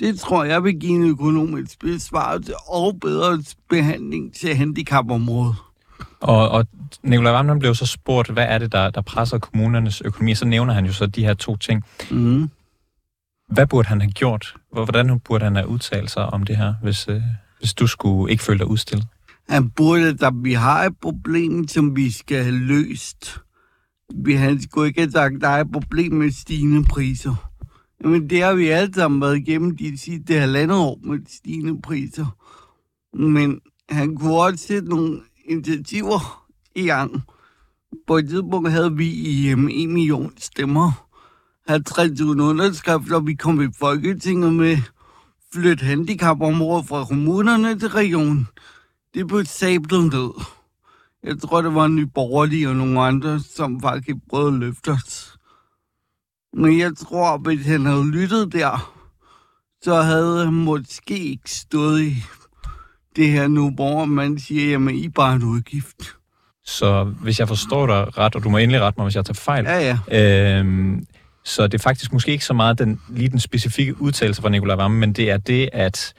Det 0.00 0.20
tror 0.20 0.44
jeg 0.44 0.64
vil 0.64 0.80
give 0.80 0.92
en 0.92 1.10
økonomisk 1.10 1.78
besvarelse 1.78 2.52
og 2.68 3.00
bedre 3.00 3.42
behandling 3.68 4.34
til 4.34 4.54
handicapområdet. 4.56 5.56
Og, 6.20 6.48
og 6.50 6.66
Nikolaj 7.02 7.32
Vammen 7.32 7.58
blev 7.58 7.74
så 7.74 7.86
spurgt, 7.86 8.30
hvad 8.30 8.46
er 8.48 8.58
det, 8.58 8.72
der, 8.72 8.90
der 8.90 9.00
presser 9.00 9.38
kommunernes 9.38 10.00
økonomi? 10.00 10.34
Så 10.34 10.46
nævner 10.46 10.74
han 10.74 10.86
jo 10.86 10.92
så 10.92 11.06
de 11.06 11.24
her 11.24 11.34
to 11.34 11.56
ting. 11.56 11.84
Mm. 12.10 12.50
Hvad 13.48 13.66
burde 13.66 13.88
han 13.88 14.00
have 14.00 14.10
gjort? 14.10 14.54
Hvordan 14.74 15.20
burde 15.20 15.44
han 15.44 15.56
have 15.56 15.68
udtalt 15.68 16.10
sig 16.10 16.26
om 16.26 16.42
det 16.42 16.56
her, 16.56 16.74
hvis, 16.82 17.08
øh, 17.08 17.22
hvis 17.58 17.74
du 17.74 17.86
skulle 17.86 18.32
ikke 18.32 18.42
føle 18.42 18.58
dig 18.58 18.66
udstillet? 18.66 19.06
Han 19.48 19.70
burde, 19.70 20.26
at 20.26 20.32
vi 20.42 20.52
har 20.52 20.84
et 20.84 20.96
problem, 21.02 21.68
som 21.68 21.96
vi 21.96 22.10
skal 22.10 22.42
have 22.42 22.56
løst. 22.56 23.38
Vi 24.14 24.34
han 24.34 24.62
skulle 24.62 24.88
ikke 24.88 25.00
have 25.00 25.10
sagt, 25.10 25.34
at 25.34 25.40
der 25.40 25.48
er 25.48 25.60
et 25.60 25.72
problem 25.72 26.12
med 26.12 26.30
stigende 26.30 26.84
priser. 26.84 27.50
Men 28.04 28.30
det 28.30 28.42
har 28.42 28.54
vi 28.54 28.68
alle 28.68 28.94
sammen 28.94 29.20
været 29.20 29.36
igennem 29.36 29.76
de 29.76 29.98
sidste 29.98 30.34
halvandet 30.34 30.78
år 30.78 30.98
med 31.02 31.18
stigende 31.28 31.82
priser. 31.82 32.36
Men 33.16 33.60
han 33.88 34.16
kunne 34.16 34.34
også 34.34 34.66
sætte 34.66 34.88
nogle 34.88 35.20
initiativer 35.44 36.46
i 36.74 36.86
gang. 36.86 37.22
På 38.06 38.16
et 38.16 38.28
tidspunkt 38.28 38.70
havde 38.70 38.96
vi 38.96 39.06
i 39.06 39.52
um, 39.52 39.68
en 39.72 39.92
million 39.92 40.32
stemmer. 40.38 41.03
50.000 41.70 42.40
underskrifter, 42.40 43.20
vi 43.20 43.34
kom 43.34 43.60
i 43.60 43.66
Folketinget 43.78 44.52
med 44.52 44.76
flyt 45.52 45.80
handicapområdet 45.80 46.88
fra 46.88 47.04
kommunerne 47.04 47.78
til 47.78 47.88
regionen. 47.88 48.48
Det 49.14 49.26
blev 49.26 49.44
sablet 49.44 50.12
ned. 50.12 50.30
Jeg 51.22 51.40
tror, 51.40 51.62
det 51.62 51.74
var 51.74 51.84
en 51.84 51.96
ny 51.96 52.02
borgerlige 52.14 52.68
og 52.68 52.76
nogle 52.76 53.00
andre, 53.00 53.40
som 53.40 53.80
faktisk 53.80 54.16
prøvede 54.30 54.54
at 54.54 54.60
løfte 54.60 54.88
os. 54.90 55.36
Men 56.52 56.78
jeg 56.78 56.96
tror, 56.96 57.34
at 57.34 57.40
hvis 57.40 57.66
han 57.66 57.86
havde 57.86 58.10
lyttet 58.10 58.52
der, 58.52 58.94
så 59.82 60.02
havde 60.02 60.44
han 60.44 60.54
måske 60.54 61.18
ikke 61.18 61.50
stået 61.50 62.00
i 62.00 62.22
det 63.16 63.30
her 63.30 63.48
nu, 63.48 63.70
hvor 63.70 64.04
man 64.04 64.38
siger, 64.38 64.70
jamen, 64.70 64.94
I 64.94 65.04
er 65.04 65.10
bare 65.10 65.34
en 65.34 65.42
udgift. 65.42 66.16
Så 66.64 67.04
hvis 67.04 67.40
jeg 67.40 67.48
forstår 67.48 67.86
dig 67.86 68.18
ret, 68.18 68.34
og 68.34 68.44
du 68.44 68.48
må 68.48 68.58
endelig 68.58 68.80
rette 68.80 69.00
mig, 69.00 69.04
hvis 69.04 69.16
jeg 69.16 69.24
tager 69.24 69.34
fejl, 69.34 69.64
ja, 69.64 69.98
ja. 70.10 70.58
Øhm, 70.58 71.06
så 71.44 71.66
det 71.66 71.74
er 71.74 71.82
faktisk 71.82 72.12
måske 72.12 72.32
ikke 72.32 72.44
så 72.44 72.54
meget 72.54 72.78
den, 72.78 73.00
lige 73.08 73.28
den 73.28 73.40
specifikke 73.40 74.00
udtalelse 74.00 74.42
fra 74.42 74.48
Nicolai 74.48 74.76
Vammen, 74.76 75.00
men 75.00 75.12
det 75.12 75.30
er 75.30 75.36
det, 75.36 75.68
at 75.72 76.14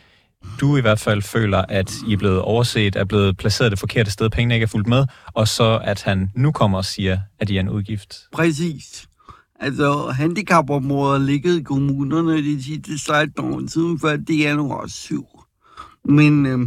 du 0.59 0.77
i 0.77 0.81
hvert 0.81 0.99
fald 0.99 1.21
føler, 1.21 1.65
at 1.69 1.93
I 2.07 2.13
er 2.13 2.17
blevet 2.17 2.41
overset, 2.41 2.95
er 2.95 3.03
blevet 3.05 3.37
placeret 3.37 3.71
det 3.71 3.79
forkerte 3.79 4.11
sted, 4.11 4.29
pengene 4.29 4.53
ikke 4.53 4.63
er 4.63 4.67
fuldt 4.67 4.87
med, 4.87 5.05
og 5.33 5.47
så 5.47 5.79
at 5.83 6.03
han 6.03 6.29
nu 6.35 6.51
kommer 6.51 6.77
og 6.77 6.85
siger, 6.85 7.19
at 7.39 7.49
I 7.49 7.55
er 7.57 7.59
en 7.59 7.69
udgift. 7.69 8.17
Præcis. 8.31 9.07
Altså, 9.59 10.13
handicapområder 10.15 11.19
ligget 11.19 11.59
i 11.59 11.63
kommunerne 11.63 12.37
de 12.37 12.63
sidste 12.63 12.99
16 12.99 13.53
år 13.53 13.61
siden, 13.67 13.99
før 13.99 14.15
det 14.15 14.47
er 14.47 14.55
nu 14.55 14.73
også 14.73 14.95
syv. 14.95 15.27
Men 16.05 16.45
øh, 16.45 16.59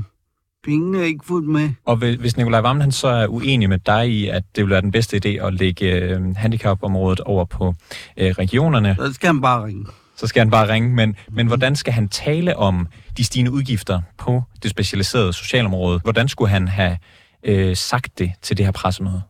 pengene 0.64 0.98
er 0.98 1.04
ikke 1.04 1.24
fuldt 1.24 1.48
med. 1.48 1.70
Og 1.84 1.96
hvis 1.96 2.36
Nikolaj 2.36 2.60
Vammen 2.60 2.80
han 2.80 2.92
så 2.92 3.08
er 3.08 3.26
uenig 3.26 3.68
med 3.68 3.78
dig 3.78 4.10
i, 4.10 4.28
at 4.28 4.42
det 4.56 4.64
vil 4.64 4.70
være 4.70 4.80
den 4.80 4.90
bedste 4.90 5.20
idé 5.24 5.46
at 5.46 5.54
lægge 5.54 5.92
øh, 5.92 6.36
handicapområdet 6.36 7.20
over 7.20 7.44
på 7.44 7.74
øh, 8.16 8.30
regionerne... 8.30 8.96
Så 8.98 9.12
skal 9.12 9.26
han 9.26 9.40
bare 9.40 9.64
ringe. 9.64 9.86
Så 10.16 10.26
skal 10.26 10.40
han 10.40 10.50
bare 10.50 10.72
ringe, 10.72 10.94
men, 10.94 11.16
men 11.30 11.46
hvordan 11.46 11.76
skal 11.76 11.92
han 11.92 12.08
tale 12.08 12.56
om 12.56 12.86
de 13.16 13.24
stigende 13.24 13.52
udgifter 13.52 14.00
på 14.18 14.42
det 14.62 14.70
specialiserede 14.70 15.32
socialområde? 15.32 15.98
Hvordan 15.98 16.28
skulle 16.28 16.50
han 16.50 16.68
have 16.68 16.98
øh, 17.42 17.76
sagt 17.76 18.18
det 18.18 18.32
til 18.42 18.56
det 18.56 18.64
her 18.64 18.72
pressemøde? 18.72 19.22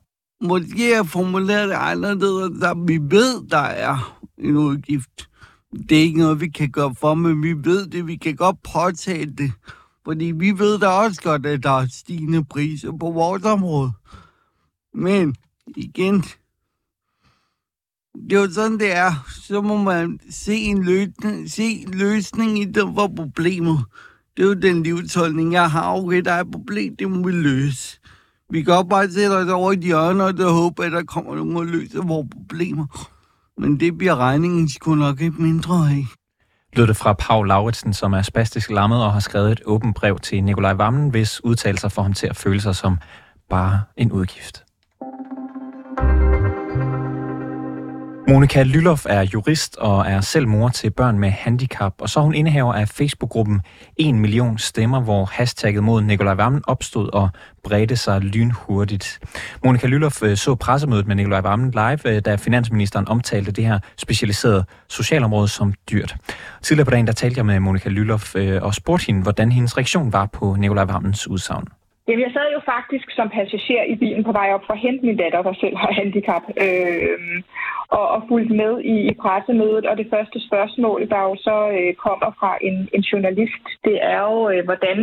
Måske 0.42 0.96
jeg 0.96 1.06
formuleret 1.06 1.68
det 1.68 1.74
anderledes, 1.74 2.62
at 2.62 2.76
vi 2.86 2.98
ved, 3.02 3.48
der 3.50 3.58
er 3.58 4.20
en 4.38 4.56
udgift. 4.56 5.28
Det 5.88 5.98
er 5.98 6.02
ikke 6.02 6.18
noget, 6.18 6.40
vi 6.40 6.48
kan 6.48 6.70
gøre 6.70 6.94
for, 7.00 7.14
men 7.14 7.42
vi 7.42 7.52
ved 7.52 7.86
det, 7.86 8.06
vi 8.06 8.16
kan 8.16 8.36
godt 8.36 8.56
påtale 8.72 9.32
det. 9.32 9.52
Fordi 10.08 10.24
vi 10.24 10.58
ved 10.58 10.78
da 10.78 10.86
også 10.86 11.22
godt, 11.22 11.46
at 11.46 11.62
der 11.62 11.70
er 11.70 11.86
stigende 11.90 12.44
priser 12.44 12.92
på 13.00 13.10
vores 13.10 13.44
område. 13.44 13.92
Men 14.94 15.34
igen, 15.76 16.24
det 18.14 18.32
er 18.32 18.40
jo 18.40 18.50
sådan, 18.50 18.78
det 18.78 18.96
er. 18.96 19.26
Så 19.42 19.60
må 19.60 19.76
man 19.76 20.20
se 20.30 20.54
en 20.54 20.82
løsning, 20.82 21.50
se 21.50 21.84
løsning 21.92 22.58
i 22.60 22.64
det 22.64 22.92
for 22.94 23.12
problemet. 23.16 23.84
Det 24.36 24.42
er 24.42 24.46
jo 24.46 24.54
den 24.54 24.82
livsholdning, 24.82 25.52
jeg 25.52 25.70
har. 25.70 25.94
Okay, 25.94 26.22
der 26.22 26.32
er 26.32 26.40
et 26.40 26.50
problem, 26.50 26.96
det 26.96 27.10
må 27.10 27.26
vi 27.26 27.32
løse. 27.32 28.00
Vi 28.50 28.62
kan 28.62 28.74
også 28.74 28.88
bare 28.88 29.10
sætte 29.10 29.34
os 29.34 29.50
over 29.50 29.72
i 29.72 29.76
hjørne 29.76 30.24
og 30.24 30.52
håbe, 30.52 30.84
at 30.84 30.92
der 30.92 31.02
kommer 31.02 31.34
nogen 31.34 31.56
og 31.56 31.66
løser 31.66 32.06
vores 32.06 32.28
problemer. 32.32 33.08
Men 33.60 33.80
det 33.80 33.98
bliver 33.98 34.16
regningen 34.16 34.68
sgu 34.68 34.94
nok 34.94 35.20
ikke 35.20 35.42
mindre 35.42 35.74
af 35.90 36.17
lød 36.72 36.86
det 36.86 36.96
fra 36.96 37.12
Paul 37.12 37.48
Lauritsen, 37.48 37.92
som 37.92 38.12
er 38.12 38.22
spastisk 38.22 38.70
lammet 38.70 39.04
og 39.04 39.12
har 39.12 39.20
skrevet 39.20 39.52
et 39.52 39.60
åbent 39.64 39.96
brev 39.96 40.18
til 40.18 40.44
Nikolaj 40.44 40.72
Vammen, 40.72 41.10
hvis 41.10 41.44
udtalelser 41.44 41.88
får 41.88 42.02
ham 42.02 42.12
til 42.12 42.26
at 42.26 42.36
føle 42.36 42.60
sig 42.60 42.76
som 42.76 42.98
bare 43.50 43.82
en 43.96 44.12
udgift. 44.12 44.64
Monika 48.28 48.62
Lylof 48.62 49.06
er 49.08 49.20
jurist 49.34 49.76
og 49.76 50.06
er 50.06 50.20
selv 50.20 50.48
mor 50.48 50.68
til 50.68 50.90
børn 50.90 51.18
med 51.18 51.30
handicap, 51.30 51.94
og 51.98 52.08
så 52.08 52.20
er 52.20 52.24
hun 52.24 52.34
indehaver 52.34 52.74
af 52.74 52.88
Facebook-gruppen 52.88 53.60
1 53.96 54.14
million 54.14 54.58
stemmer, 54.58 55.00
hvor 55.00 55.24
hashtagget 55.24 55.84
mod 55.84 56.02
Nikolaj 56.02 56.34
Vammen 56.34 56.62
opstod 56.66 57.10
og 57.12 57.28
bredte 57.64 57.96
sig 57.96 58.20
lynhurtigt. 58.20 59.20
Monika 59.64 59.86
Lylof 59.86 60.22
øh, 60.22 60.36
så 60.36 60.54
pressemødet 60.54 61.06
med 61.06 61.16
Nikolaj 61.16 61.40
Vammen 61.40 61.70
live, 61.70 62.08
øh, 62.08 62.22
da 62.24 62.34
finansministeren 62.34 63.08
omtalte 63.08 63.52
det 63.52 63.64
her 63.64 63.78
specialiserede 63.96 64.64
socialområde 64.88 65.48
som 65.48 65.74
dyrt. 65.90 66.16
Tidligere 66.62 66.84
på 66.84 66.90
dagen 66.90 67.06
der 67.06 67.12
talte 67.12 67.38
jeg 67.38 67.46
med 67.46 67.60
Monika 67.60 67.88
Lylof 67.88 68.36
øh, 68.36 68.62
og 68.62 68.74
spurgte 68.74 69.06
hende, 69.06 69.22
hvordan 69.22 69.52
hendes 69.52 69.76
reaktion 69.76 70.12
var 70.12 70.26
på 70.26 70.56
Nikolaj 70.58 70.84
Vammens 70.84 71.28
udsagn. 71.28 71.77
Jamen, 72.08 72.24
jeg 72.24 72.32
sad 72.32 72.48
jo 72.56 72.60
faktisk 72.74 73.06
som 73.10 73.28
passager 73.28 73.84
i 73.84 73.94
bilen 73.94 74.24
på 74.24 74.32
vej 74.32 74.48
op 74.52 74.64
for 74.66 74.72
at 74.72 74.84
hente 74.86 75.06
min 75.06 75.16
datter, 75.16 75.42
der 75.42 75.54
selv 75.60 75.76
har 75.76 75.92
handicap, 75.92 76.44
øh, 76.64 77.42
og, 77.88 78.08
og 78.14 78.22
fulgte 78.28 78.54
med 78.54 78.80
i, 78.80 78.96
i 79.10 79.14
pressemødet. 79.22 79.86
Og 79.86 79.96
det 79.96 80.06
første 80.10 80.38
spørgsmål, 80.48 81.08
der 81.08 81.20
jo 81.28 81.36
så 81.36 81.56
øh, 81.78 81.94
kommer 81.94 82.30
fra 82.40 82.58
en, 82.60 82.88
en 82.94 83.00
journalist, 83.00 83.64
det 83.84 83.96
er 84.02 84.20
jo, 84.20 84.50
øh, 84.50 84.64
hvordan 84.64 84.98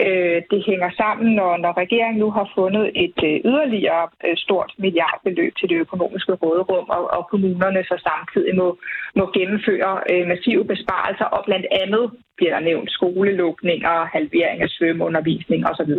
øh, 0.00 0.42
det 0.50 0.60
hænger 0.70 0.90
sammen, 1.02 1.34
når, 1.34 1.56
når 1.56 1.72
regeringen 1.82 2.20
nu 2.20 2.30
har 2.30 2.50
fundet 2.54 2.86
et 3.04 3.18
øh, 3.24 3.40
yderligere 3.50 4.08
øh, 4.26 4.36
stort 4.36 4.72
milliardbeløb 4.78 5.52
til 5.56 5.68
det 5.68 5.76
økonomiske 5.76 6.32
råderum, 6.32 6.86
og, 6.88 7.02
og 7.16 7.28
kommunerne 7.30 7.84
så 7.84 7.96
samtidig 8.08 8.56
må, 8.56 8.78
må 9.16 9.24
gennemføre 9.36 10.00
øh, 10.10 10.26
massive 10.26 10.64
besparelser, 10.64 11.24
og 11.24 11.44
blandt 11.44 11.66
andet 11.82 12.04
bliver 12.36 12.52
der 12.54 12.60
nævnt 12.60 12.90
skolelukninger, 12.90 14.04
halvering 14.04 14.62
af 14.62 14.68
svømmeundervisning 14.68 15.66
osv. 15.70 15.92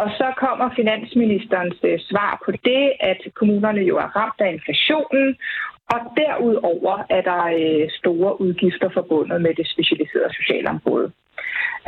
Og 0.00 0.06
så 0.18 0.26
kommer 0.36 0.66
finansministerens 0.76 1.78
øh, 1.82 1.98
svar 2.00 2.42
på 2.44 2.50
det, 2.50 2.92
at 3.00 3.20
kommunerne 3.34 3.80
jo 3.80 3.96
er 3.96 4.10
ramt 4.18 4.40
af 4.40 4.52
inflationen, 4.52 5.36
og 5.92 6.00
derudover 6.16 6.94
er 7.10 7.22
der 7.30 7.42
øh, 7.60 7.90
store 7.90 8.40
udgifter 8.40 8.88
forbundet 8.94 9.42
med 9.42 9.54
det 9.54 9.66
specialiserede 9.68 10.34
socialområde. 10.34 11.12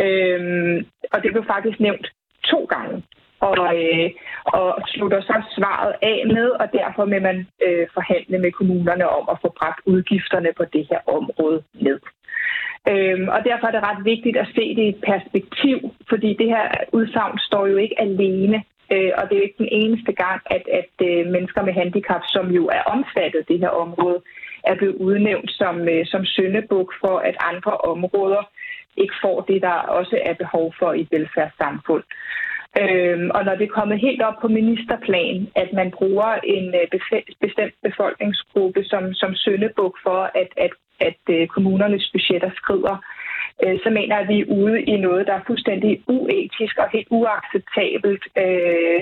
Øhm, 0.04 0.86
og 1.12 1.22
det 1.22 1.32
blev 1.32 1.44
faktisk 1.46 1.80
nævnt 1.80 2.06
to 2.44 2.64
gange. 2.64 3.02
Og, 3.40 3.56
øh, 3.82 4.10
og 4.44 4.82
slutter 4.86 5.20
så 5.20 5.42
svaret 5.56 5.94
af 6.02 6.22
med, 6.26 6.48
og 6.48 6.66
derfor 6.72 7.04
vil 7.04 7.22
man 7.22 7.46
øh, 7.66 7.86
forhandle 7.94 8.38
med 8.38 8.52
kommunerne 8.52 9.08
om 9.08 9.28
at 9.32 9.38
få 9.42 9.48
bragt 9.58 9.80
udgifterne 9.86 10.50
på 10.56 10.64
det 10.72 10.86
her 10.90 11.00
område 11.06 11.62
ned. 11.74 12.00
Øhm, 12.92 13.28
og 13.28 13.40
derfor 13.44 13.66
er 13.66 13.70
det 13.70 13.82
ret 13.90 14.04
vigtigt 14.04 14.36
at 14.36 14.48
se 14.54 14.74
det 14.76 14.82
i 14.82 14.88
et 14.88 15.02
perspektiv, 15.12 15.78
fordi 16.08 16.36
det 16.40 16.48
her 16.54 16.66
udsagn 16.92 17.38
står 17.38 17.66
jo 17.66 17.76
ikke 17.76 18.00
alene. 18.00 18.62
Øh, 18.92 19.12
og 19.18 19.22
det 19.24 19.32
er 19.32 19.40
jo 19.40 19.48
ikke 19.48 19.64
den 19.64 19.68
eneste 19.82 20.12
gang, 20.12 20.40
at, 20.46 20.64
at 20.80 20.92
øh, 21.08 21.26
mennesker 21.26 21.62
med 21.62 21.72
handicap, 21.72 22.22
som 22.26 22.46
jo 22.50 22.66
er 22.66 22.82
omfattet 22.82 23.38
af 23.38 23.46
det 23.46 23.58
her 23.58 23.68
område, 23.68 24.20
er 24.64 24.74
blevet 24.74 24.94
udnævnt 24.94 25.50
som, 25.50 25.88
øh, 25.88 26.06
som 26.06 26.24
syndebuk 26.24 26.92
for, 27.00 27.18
at 27.18 27.36
andre 27.40 27.76
områder 27.76 28.42
ikke 28.96 29.14
får 29.22 29.40
det, 29.40 29.62
der 29.62 29.76
også 29.98 30.18
er 30.24 30.34
behov 30.34 30.74
for 30.78 30.92
i 30.92 31.00
et 31.00 31.08
velfærdssamfund. 31.10 32.02
Øhm, 32.82 33.30
og 33.36 33.44
når 33.44 33.54
det 33.56 33.64
er 33.64 33.78
kommet 33.78 34.00
helt 34.06 34.22
op 34.22 34.38
på 34.40 34.48
ministerplan, 34.48 35.48
at 35.62 35.68
man 35.72 35.90
bruger 35.98 36.30
en 36.54 36.66
øh, 36.80 36.86
bestemt 37.40 37.74
befolkningsgruppe 37.88 38.84
som, 38.84 39.14
som 39.14 39.34
syndebuk 39.34 39.94
for, 40.06 40.20
at, 40.42 40.50
at, 40.64 40.72
at 41.08 41.20
øh, 41.34 41.46
kommunernes 41.46 42.10
budgetter 42.12 42.50
skrider, 42.60 42.96
øh, 43.64 43.76
så 43.82 43.88
mener 43.96 44.12
jeg, 44.16 44.24
at 44.24 44.28
vi 44.32 44.40
er 44.40 44.52
ude 44.60 44.78
i 44.82 44.96
noget, 45.06 45.26
der 45.26 45.34
er 45.34 45.46
fuldstændig 45.46 45.92
uetisk 46.06 46.74
og 46.78 46.88
helt 46.92 47.08
uacceptabelt, 47.10 48.24
øh, 48.44 49.00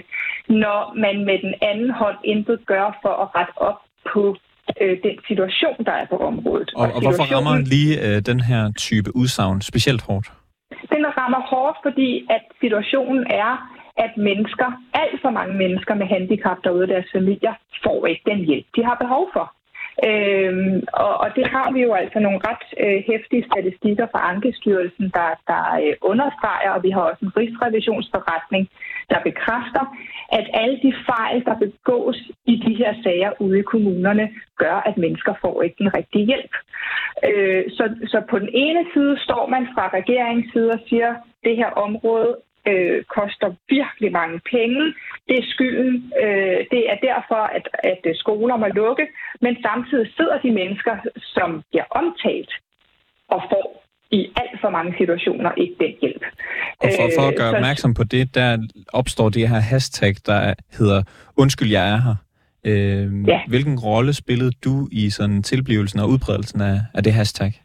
når 0.62 0.80
man 1.04 1.24
med 1.28 1.38
den 1.46 1.54
anden 1.70 1.90
hånd 1.90 2.18
intet 2.24 2.58
gør 2.66 2.98
for 3.02 3.14
at 3.22 3.28
rette 3.36 3.54
op 3.68 3.80
på 4.12 4.36
øh, 4.80 4.96
den 5.06 5.16
situation, 5.28 5.78
der 5.86 5.92
er 5.92 6.06
på 6.12 6.16
området. 6.16 6.70
Og, 6.74 6.82
og, 6.82 6.92
og 6.94 7.00
hvorfor 7.02 7.24
rammer 7.34 7.56
lige 7.74 7.94
øh, 8.06 8.16
den 8.30 8.40
her 8.40 8.72
type 8.86 9.16
udsagn 9.16 9.60
specielt 9.60 10.02
hårdt? 10.02 10.28
Den 10.94 11.06
rammer 11.18 11.40
hårdt, 11.40 11.78
fordi 11.82 12.26
at 12.30 12.42
situationen 12.60 13.26
er, 13.30 13.52
at 13.96 14.16
mennesker, 14.16 14.68
alt 14.94 15.20
for 15.22 15.30
mange 15.30 15.54
mennesker 15.54 15.94
med 15.94 16.06
handicap 16.06 16.58
derude 16.64 16.86
deres 16.86 17.08
familier, 17.12 17.54
får 17.84 18.06
ikke 18.06 18.22
den 18.30 18.44
hjælp, 18.44 18.66
de 18.76 18.84
har 18.84 18.94
behov 18.94 19.30
for. 19.32 19.52
Øhm, 20.08 20.82
og, 20.92 21.14
og 21.22 21.28
det 21.36 21.46
har 21.46 21.72
vi 21.72 21.80
jo 21.82 21.92
altså 21.94 22.18
nogle 22.18 22.40
ret 22.48 22.66
øh, 22.84 23.02
hæftige 23.08 23.46
statistikker 23.50 24.06
fra 24.12 24.30
Ankestyrelsen, 24.30 25.06
der, 25.18 25.30
der 25.50 25.62
øh, 25.82 25.94
understreger, 26.02 26.70
og 26.70 26.82
vi 26.82 26.90
har 26.90 27.00
også 27.00 27.24
en 27.24 27.36
rigsrevisionsforretning, 27.36 28.68
der 29.10 29.20
bekræfter, 29.28 29.84
at 30.32 30.46
alle 30.52 30.76
de 30.84 30.92
fejl, 31.10 31.44
der 31.44 31.54
begås 31.64 32.18
i 32.46 32.56
de 32.66 32.74
her 32.74 32.92
sager 33.02 33.30
ude 33.40 33.58
i 33.58 33.68
kommunerne, 33.72 34.28
gør, 34.58 34.76
at 34.88 34.96
mennesker 34.96 35.34
får 35.40 35.62
ikke 35.62 35.76
den 35.78 35.94
rigtige 35.96 36.26
hjælp. 36.26 36.54
Øh, 37.28 37.64
så, 37.76 37.84
så 38.06 38.22
på 38.30 38.38
den 38.38 38.48
ene 38.52 38.84
side 38.94 39.18
står 39.18 39.46
man 39.46 39.68
fra 39.74 39.90
regeringens 39.98 40.52
side 40.52 40.70
og 40.70 40.80
siger, 40.88 41.10
at 41.10 41.16
det 41.44 41.56
her 41.56 41.70
område 41.86 42.36
øh, 42.70 43.04
koster 43.16 43.48
virkelig 43.68 44.12
mange 44.12 44.40
penge. 44.54 44.82
Det 45.28 45.36
er 45.38 45.46
skylden. 45.54 46.12
Øh, 46.22 46.58
det 46.72 46.82
er 46.92 46.98
derfor, 47.10 47.42
at, 47.58 47.66
at 47.92 48.16
skoler 48.16 48.56
må 48.56 48.66
lukke. 48.66 49.06
Men 49.40 49.56
samtidig 49.62 50.06
sidder 50.16 50.38
de 50.44 50.50
mennesker, 50.50 50.94
som 51.36 51.62
bliver 51.70 51.86
omtalt 52.00 52.52
og 53.28 53.42
får 53.50 53.84
i 54.10 54.20
alt 54.36 54.60
for 54.60 54.70
mange 54.70 54.94
situationer 54.98 55.50
ikke 55.56 55.74
den 55.80 55.94
hjælp. 56.00 56.24
Og 56.80 56.88
for, 56.96 57.10
for 57.18 57.28
at 57.28 57.36
gøre 57.36 57.48
øh, 57.48 57.54
opmærksom 57.54 57.94
på 57.94 58.04
det, 58.04 58.34
der 58.34 58.58
opstår 58.92 59.28
det 59.28 59.48
her 59.48 59.58
hashtag, 59.58 60.14
der 60.26 60.54
hedder 60.78 61.02
Undskyld, 61.36 61.70
jeg 61.70 61.84
er 61.94 62.00
her. 62.06 62.16
Øh, 62.64 63.28
ja. 63.28 63.40
Hvilken 63.48 63.78
rolle 63.78 64.12
spillede 64.12 64.52
du 64.64 64.88
i 64.92 65.10
sådan 65.10 65.42
tilblivelsen 65.42 66.00
og 66.00 66.08
udbredelsen 66.08 66.60
af, 66.60 66.80
af 66.94 67.02
det 67.02 67.12
hashtag? 67.12 67.63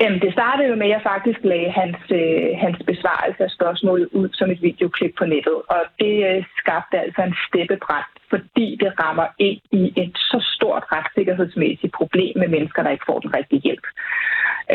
Jamen, 0.00 0.20
det 0.20 0.32
startede 0.32 0.68
jo 0.68 0.74
med, 0.74 0.86
at 0.86 0.94
jeg 0.96 1.02
faktisk 1.12 1.40
lagde 1.44 1.70
hans, 1.70 2.00
øh, 2.20 2.48
hans 2.64 2.78
besvarelse 2.86 3.42
af 3.44 3.50
spørgsmålet 3.50 4.08
ud 4.12 4.28
som 4.32 4.50
et 4.50 4.62
videoklip 4.62 5.14
på 5.18 5.24
nettet. 5.24 5.58
Og 5.74 5.82
det 5.98 6.14
øh, 6.28 6.44
skabte 6.60 6.98
altså 6.98 7.22
en 7.22 7.36
steppebrand, 7.48 8.10
fordi 8.30 8.78
det 8.80 8.90
rammer 9.02 9.26
ind 9.38 9.60
i 9.72 9.92
et 10.02 10.12
så 10.16 10.38
stort 10.56 10.84
retssikkerhedsmæssigt 10.92 11.92
problem 11.92 12.32
med 12.38 12.48
mennesker, 12.48 12.82
der 12.82 12.90
ikke 12.90 13.08
får 13.10 13.20
den 13.20 13.34
rigtige 13.36 13.60
hjælp. 13.60 13.86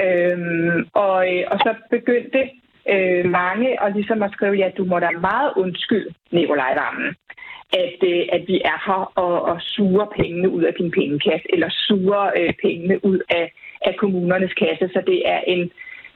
Øhm, 0.04 0.90
og, 0.94 1.18
øh, 1.34 1.44
og 1.52 1.58
så 1.60 1.72
begyndte 1.90 2.42
øh, 2.94 3.26
mange 3.26 3.82
og 3.82 3.92
ligesom 3.92 4.24
at 4.24 4.32
skrive, 4.32 4.56
ja, 4.56 4.70
du 4.78 4.86
må 4.86 5.00
da 5.00 5.10
meget 5.32 5.52
undskylde, 5.58 6.14
Nikolaj 6.32 6.74
Vammen, 6.80 7.16
at, 7.84 8.00
øh, 8.12 8.24
at 8.36 8.44
vi 8.48 8.62
er 8.72 8.80
her 8.88 9.12
og, 9.16 9.42
og 9.42 9.58
suger 9.62 10.06
pengene 10.20 10.50
ud 10.50 10.64
af 10.64 10.74
din 10.74 10.92
pengekasse, 10.92 11.48
eller 11.54 11.70
suger 11.70 12.24
øh, 12.40 12.54
pengene 12.64 13.06
ud 13.06 13.20
af 13.30 13.46
af 13.82 13.96
kommunernes 13.98 14.54
kasse. 14.54 14.88
Så 14.94 15.02
det 15.08 15.22
er 15.26 15.42
en 15.48 15.72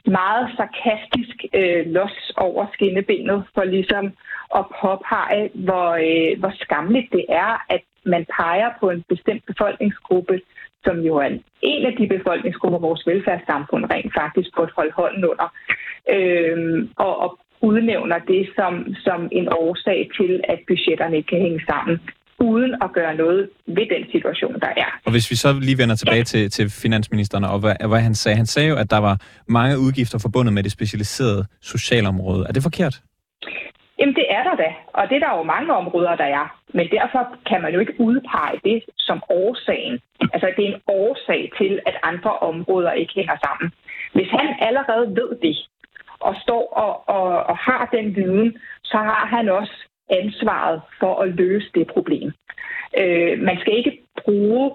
meget 0.06 0.46
sarkastisk 0.56 1.36
øh, 1.54 1.86
los 1.86 2.32
over 2.36 2.66
skinnebenet 2.72 3.44
for 3.54 3.64
ligesom 3.64 4.04
at 4.58 4.64
påpege, 4.80 5.50
hvor, 5.54 5.88
øh, 6.08 6.38
hvor 6.40 6.52
skamligt 6.54 7.12
det 7.12 7.24
er, 7.28 7.64
at 7.68 7.82
man 8.04 8.26
peger 8.38 8.70
på 8.80 8.90
en 8.90 9.04
bestemt 9.08 9.44
befolkningsgruppe, 9.46 10.40
som 10.84 11.00
jo 11.00 11.16
er 11.16 11.38
en 11.62 11.86
af 11.86 11.96
de 11.98 12.06
befolkningsgrupper, 12.06 12.78
vores 12.78 13.06
velfærdssamfund 13.06 13.84
rent 13.90 14.14
faktisk 14.14 14.56
burde 14.56 14.72
holde 14.76 14.92
hånden 14.92 15.24
under, 15.24 15.48
øh, 16.14 16.88
og, 16.96 17.18
og 17.18 17.38
udnævner 17.60 18.18
det 18.18 18.50
som, 18.56 18.94
som 18.94 19.28
en 19.32 19.48
årsag 19.52 20.10
til, 20.18 20.40
at 20.48 20.58
budgetterne 20.68 21.16
ikke 21.16 21.26
kan 21.26 21.40
hænge 21.40 21.62
sammen 21.70 22.00
uden 22.40 22.74
at 22.82 22.92
gøre 22.92 23.14
noget 23.14 23.50
ved 23.66 23.86
den 23.94 24.10
situation, 24.12 24.54
der 24.60 24.72
er. 24.76 24.90
Og 25.06 25.10
hvis 25.12 25.30
vi 25.30 25.36
så 25.36 25.48
lige 25.60 25.78
vender 25.78 25.96
tilbage 25.96 26.24
til, 26.24 26.50
til 26.50 26.70
finansministeren 26.70 27.44
og 27.44 27.58
hvad, 27.60 27.74
hvad 27.88 28.00
han 28.00 28.14
sagde. 28.14 28.36
Han 28.36 28.46
sagde 28.46 28.68
jo, 28.68 28.76
at 28.76 28.90
der 28.90 28.98
var 28.98 29.16
mange 29.46 29.78
udgifter 29.78 30.18
forbundet 30.22 30.52
med 30.54 30.62
det 30.62 30.72
specialiserede 30.72 31.46
socialområde. 31.62 32.46
Er 32.48 32.52
det 32.52 32.62
forkert? 32.62 32.94
Jamen 33.98 34.14
det 34.14 34.26
er 34.30 34.42
der 34.48 34.56
da, 34.56 34.68
og 34.98 35.08
det 35.08 35.16
er 35.16 35.24
der 35.26 35.36
jo 35.38 35.42
mange 35.42 35.70
områder, 35.74 36.14
der 36.16 36.24
er. 36.24 36.46
Men 36.74 36.86
derfor 36.90 37.22
kan 37.48 37.62
man 37.62 37.72
jo 37.74 37.80
ikke 37.80 37.94
udpege 37.98 38.56
det 38.64 38.78
som 38.98 39.22
årsagen. 39.30 40.00
Altså 40.34 40.48
det 40.56 40.64
er 40.64 40.68
en 40.74 40.82
årsag 40.86 41.50
til, 41.58 41.80
at 41.86 41.96
andre 42.02 42.32
områder 42.50 42.92
ikke 42.92 43.12
hænger 43.14 43.36
sammen. 43.46 43.72
Hvis 44.14 44.30
han 44.38 44.48
allerede 44.68 45.06
ved 45.20 45.30
det, 45.42 45.56
og 46.20 46.34
står 46.44 46.64
og, 46.84 46.92
og, 47.16 47.28
og 47.50 47.56
har 47.56 47.88
den 47.96 48.16
viden, 48.16 48.58
så 48.84 48.96
har 48.96 49.26
han 49.26 49.48
også 49.48 49.76
ansvaret 50.10 50.80
for 51.00 51.22
at 51.22 51.28
løse 51.28 51.70
det 51.74 51.86
problem. 51.86 52.32
Øh, 52.98 53.38
man 53.38 53.56
skal 53.60 53.76
ikke 53.76 54.02
bruge 54.24 54.72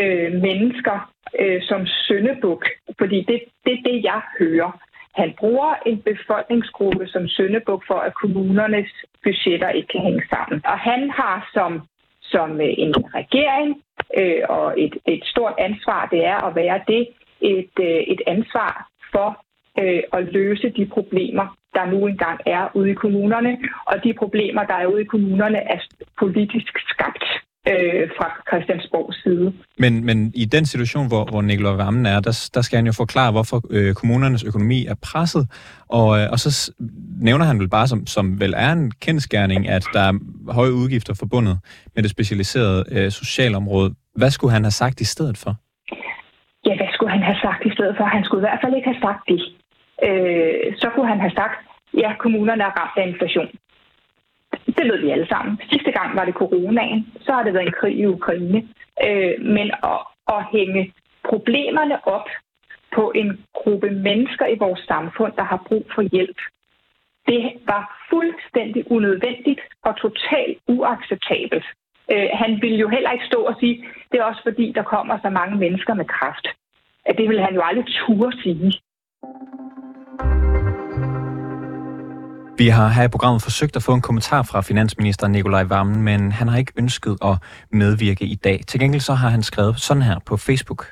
øh, 0.00 0.32
mennesker 0.32 1.12
øh, 1.40 1.62
som 1.62 1.86
søndebuk, 1.86 2.64
fordi 2.98 3.16
det, 3.28 3.40
det 3.64 3.72
er 3.72 3.82
det, 3.90 4.04
jeg 4.04 4.20
hører. 4.38 4.80
Han 5.14 5.34
bruger 5.38 5.74
en 5.86 6.02
befolkningsgruppe 6.02 7.06
som 7.06 7.28
søndebuk 7.28 7.82
for, 7.86 7.94
at 7.94 8.14
kommunernes 8.14 8.90
budgetter 9.24 9.70
ikke 9.70 9.88
kan 9.88 10.00
hænge 10.00 10.22
sammen. 10.30 10.60
Og 10.64 10.78
han 10.78 11.10
har 11.10 11.50
som, 11.54 11.82
som 12.22 12.60
øh, 12.60 12.74
en 12.78 12.94
regering 13.14 13.82
øh, 14.18 14.42
og 14.48 14.74
et, 14.80 14.94
et 15.06 15.24
stort 15.24 15.54
ansvar, 15.58 16.08
det 16.12 16.24
er 16.24 16.38
at 16.48 16.56
være 16.56 16.80
det 16.88 17.08
et, 17.40 17.74
øh, 17.80 18.00
et 18.12 18.20
ansvar 18.26 18.88
for 19.12 19.44
øh, 19.78 20.02
at 20.12 20.32
løse 20.32 20.68
de 20.68 20.86
problemer, 20.86 21.56
der 21.76 21.84
nu 21.92 21.98
engang 22.06 22.38
er 22.46 22.62
ude 22.78 22.90
i 22.90 23.00
kommunerne, 23.02 23.52
og 23.90 23.94
de 24.04 24.14
problemer, 24.22 24.62
der 24.70 24.74
er 24.74 24.86
ude 24.86 25.02
i 25.02 25.10
kommunerne, 25.14 25.58
er 25.72 25.78
politisk 26.22 26.74
skabt 26.92 27.24
øh, 27.70 28.08
fra 28.16 28.28
Christiansborgs 28.48 29.22
side. 29.22 29.52
Men, 29.78 30.04
men 30.04 30.32
i 30.34 30.44
den 30.44 30.66
situation, 30.66 31.08
hvor, 31.08 31.24
hvor 31.30 31.42
Nikolaj 31.42 31.72
Vammen 31.72 32.06
er, 32.06 32.20
der, 32.20 32.50
der 32.54 32.62
skal 32.62 32.76
han 32.76 32.86
jo 32.86 32.92
forklare, 32.92 33.32
hvorfor 33.32 33.58
øh, 33.70 33.94
kommunernes 33.94 34.44
økonomi 34.44 34.86
er 34.86 34.94
presset, 35.08 35.44
og, 35.88 36.08
øh, 36.18 36.26
og 36.32 36.38
så 36.38 36.72
nævner 37.20 37.44
han 37.44 37.58
vel 37.60 37.68
bare, 37.68 37.86
som, 37.86 38.06
som 38.06 38.40
vel 38.40 38.54
er 38.56 38.72
en 38.72 38.90
kendskærning, 38.90 39.68
at 39.68 39.84
der 39.92 40.00
er 40.00 40.12
høje 40.52 40.72
udgifter 40.72 41.14
forbundet 41.14 41.58
med 41.94 42.02
det 42.02 42.10
specialiserede 42.10 42.84
øh, 42.90 43.10
socialområde. 43.10 43.94
Hvad 44.14 44.30
skulle 44.30 44.52
han 44.52 44.64
have 44.64 44.78
sagt 44.82 45.00
i 45.00 45.04
stedet 45.04 45.38
for? 45.38 45.52
Ja, 46.66 46.76
hvad 46.76 46.90
skulle 46.92 47.12
han 47.12 47.22
have 47.22 47.38
sagt 47.42 47.62
i 47.66 47.72
stedet 47.76 47.94
for? 47.96 48.04
Han 48.04 48.24
skulle 48.24 48.40
i 48.42 48.46
hvert 48.48 48.60
fald 48.62 48.74
ikke 48.74 48.88
have 48.92 49.02
sagt 49.08 49.22
det. 49.28 49.40
Øh, 50.02 50.76
så 50.76 50.90
kunne 50.94 51.08
han 51.08 51.20
have 51.20 51.36
sagt, 51.36 51.58
ja, 51.94 52.14
kommunerne 52.18 52.62
er 52.62 52.78
ramt 52.80 52.98
af 52.98 53.06
inflation. 53.08 53.50
Det 54.66 54.84
ved 54.84 54.98
vi 55.00 55.10
alle 55.10 55.28
sammen. 55.28 55.60
Sidste 55.70 55.90
gang 55.92 56.16
var 56.16 56.24
det 56.24 56.34
coronaen, 56.34 57.12
så 57.20 57.32
har 57.32 57.42
det 57.42 57.54
været 57.54 57.66
en 57.66 57.78
krig 57.80 57.96
i 57.98 58.06
Ukraine. 58.06 58.68
Øh, 59.06 59.34
men 59.40 59.70
at, 59.82 60.00
at 60.28 60.44
hænge 60.52 60.92
problemerne 61.24 62.06
op 62.06 62.28
på 62.94 63.12
en 63.14 63.44
gruppe 63.54 63.90
mennesker 63.90 64.46
i 64.46 64.58
vores 64.58 64.80
samfund, 64.80 65.32
der 65.36 65.42
har 65.42 65.64
brug 65.68 65.86
for 65.94 66.02
hjælp, 66.02 66.38
det 67.28 67.52
var 67.66 68.06
fuldstændig 68.10 68.90
unødvendigt 68.90 69.60
og 69.82 69.96
totalt 69.96 70.58
uacceptabelt. 70.68 71.66
Øh, 72.12 72.28
han 72.32 72.62
ville 72.62 72.78
jo 72.78 72.88
heller 72.88 73.10
ikke 73.10 73.26
stå 73.26 73.40
og 73.42 73.54
sige, 73.60 73.84
det 74.12 74.20
er 74.20 74.24
også 74.24 74.42
fordi, 74.42 74.72
der 74.72 74.82
kommer 74.82 75.18
så 75.22 75.30
mange 75.30 75.56
mennesker 75.56 75.94
med 75.94 76.04
kraft. 76.04 76.46
At 77.04 77.18
det 77.18 77.28
ville 77.28 77.44
han 77.44 77.54
jo 77.54 77.62
aldrig 77.64 77.86
turde 77.86 78.42
sige. 78.42 78.72
Vi 82.58 82.68
har 82.68 82.88
her 82.88 83.04
i 83.04 83.08
programmet 83.08 83.42
forsøgt 83.42 83.76
at 83.76 83.82
få 83.82 83.94
en 83.94 84.00
kommentar 84.00 84.42
fra 84.42 84.60
finansminister 84.60 85.28
Nikolaj 85.28 85.62
Vammen, 85.62 86.02
men 86.02 86.32
han 86.32 86.48
har 86.48 86.58
ikke 86.58 86.72
ønsket 86.78 87.16
at 87.24 87.36
medvirke 87.72 88.24
i 88.24 88.34
dag. 88.34 88.60
Til 88.66 88.80
gengæld 88.80 89.00
så 89.00 89.14
har 89.14 89.28
han 89.28 89.42
skrevet 89.42 89.80
sådan 89.80 90.02
her 90.02 90.18
på 90.26 90.36
Facebook. 90.36 90.86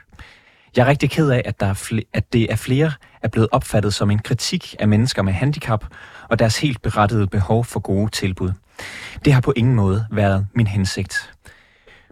Jeg 0.77 0.83
er 0.83 0.87
rigtig 0.87 1.11
ked 1.11 1.31
af, 1.31 1.43
at, 1.45 1.61
der 1.61 1.67
er 1.67 1.75
fl- 1.75 2.11
at 2.13 2.33
det 2.33 2.53
er 2.53 2.57
flere 2.57 2.93
er 3.23 3.29
blevet 3.29 3.49
opfattet 3.53 3.95
som 3.95 4.11
en 4.11 4.19
kritik 4.19 4.77
af 4.81 4.89
mennesker 4.89 5.23
med 5.23 5.33
handicap 5.33 5.85
og 6.31 6.39
deres 6.39 6.61
helt 6.61 6.83
berettigede 6.83 7.27
behov 7.27 7.65
for 7.65 7.81
gode 7.81 8.11
tilbud. 8.11 8.51
Det 9.25 9.33
har 9.33 9.41
på 9.41 9.53
ingen 9.57 9.75
måde 9.75 10.07
været 10.11 10.47
min 10.55 10.67
hensigt. 10.67 11.33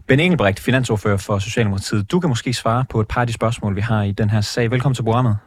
Ben 0.07 0.19
Engelbrecht, 0.19 0.59
finansordfører 0.59 1.17
for 1.17 1.39
Socialdemokratiet. 1.39 2.11
Du 2.11 2.19
kan 2.19 2.29
måske 2.29 2.53
svare 2.53 2.85
på 2.89 2.99
et 2.99 3.07
par 3.07 3.21
af 3.21 3.27
de 3.27 3.33
spørgsmål, 3.33 3.75
vi 3.75 3.81
har 3.81 4.03
i 4.03 4.11
den 4.11 4.29
her 4.29 4.41
sag. 4.41 4.71
Velkommen 4.71 4.95
til 4.95 5.03
programmet. 5.03 5.37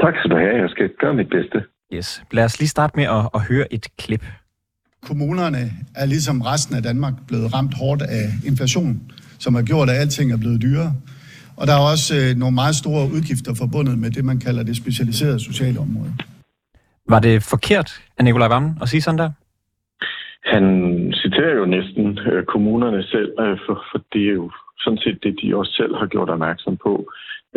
Tak 0.00 0.14
skal 0.18 0.30
du 0.30 0.36
have. 0.36 0.56
Jeg 0.62 0.70
skal 0.70 0.90
gøre 1.00 1.14
mit 1.14 1.28
bedste. 1.28 1.64
Yes. 1.92 2.22
Lad 2.32 2.44
os 2.44 2.58
lige 2.60 2.68
starte 2.68 2.92
med 2.96 3.04
at, 3.04 3.28
at 3.34 3.40
høre 3.48 3.66
et 3.72 3.86
klip. 3.98 4.24
Kommunerne 5.02 5.62
er 5.96 6.06
ligesom 6.06 6.40
resten 6.40 6.76
af 6.76 6.82
Danmark 6.82 7.14
blevet 7.28 7.54
ramt 7.54 7.74
hårdt 7.80 8.02
af 8.02 8.26
inflation, 8.46 9.12
som 9.38 9.54
har 9.54 9.62
gjort, 9.62 9.90
at 9.90 9.96
alting 9.96 10.32
er 10.32 10.38
blevet 10.38 10.62
dyrere. 10.62 10.92
Og 11.56 11.66
der 11.66 11.74
er 11.78 11.84
også 11.92 12.12
øh, 12.20 12.38
nogle 12.40 12.54
meget 12.54 12.74
store 12.82 13.02
udgifter 13.14 13.52
forbundet 13.62 13.98
med 13.98 14.10
det, 14.10 14.24
man 14.24 14.38
kalder 14.38 14.62
det 14.62 14.76
specialiserede 14.76 15.40
sociale 15.40 15.78
område. 15.80 16.12
Var 17.08 17.20
det 17.20 17.42
forkert 17.42 17.90
af 18.18 18.24
Nikolaj 18.24 18.48
Vammen 18.48 18.78
at 18.82 18.88
sige 18.88 19.00
sådan 19.00 19.18
der? 19.18 19.30
Han 20.54 20.64
citerer 21.22 21.54
jo 21.60 21.66
næsten 21.66 22.18
øh, 22.18 22.44
kommunerne 22.44 23.02
selv, 23.02 23.30
øh, 23.40 23.58
for, 23.66 23.76
for 23.90 23.98
det 24.12 24.22
er 24.28 24.34
jo 24.40 24.50
sådan 24.78 24.98
set 24.98 25.18
det, 25.22 25.38
de 25.42 25.56
også 25.56 25.72
selv 25.72 25.94
har 26.00 26.06
gjort 26.06 26.30
opmærksom 26.30 26.76
på. 26.76 26.92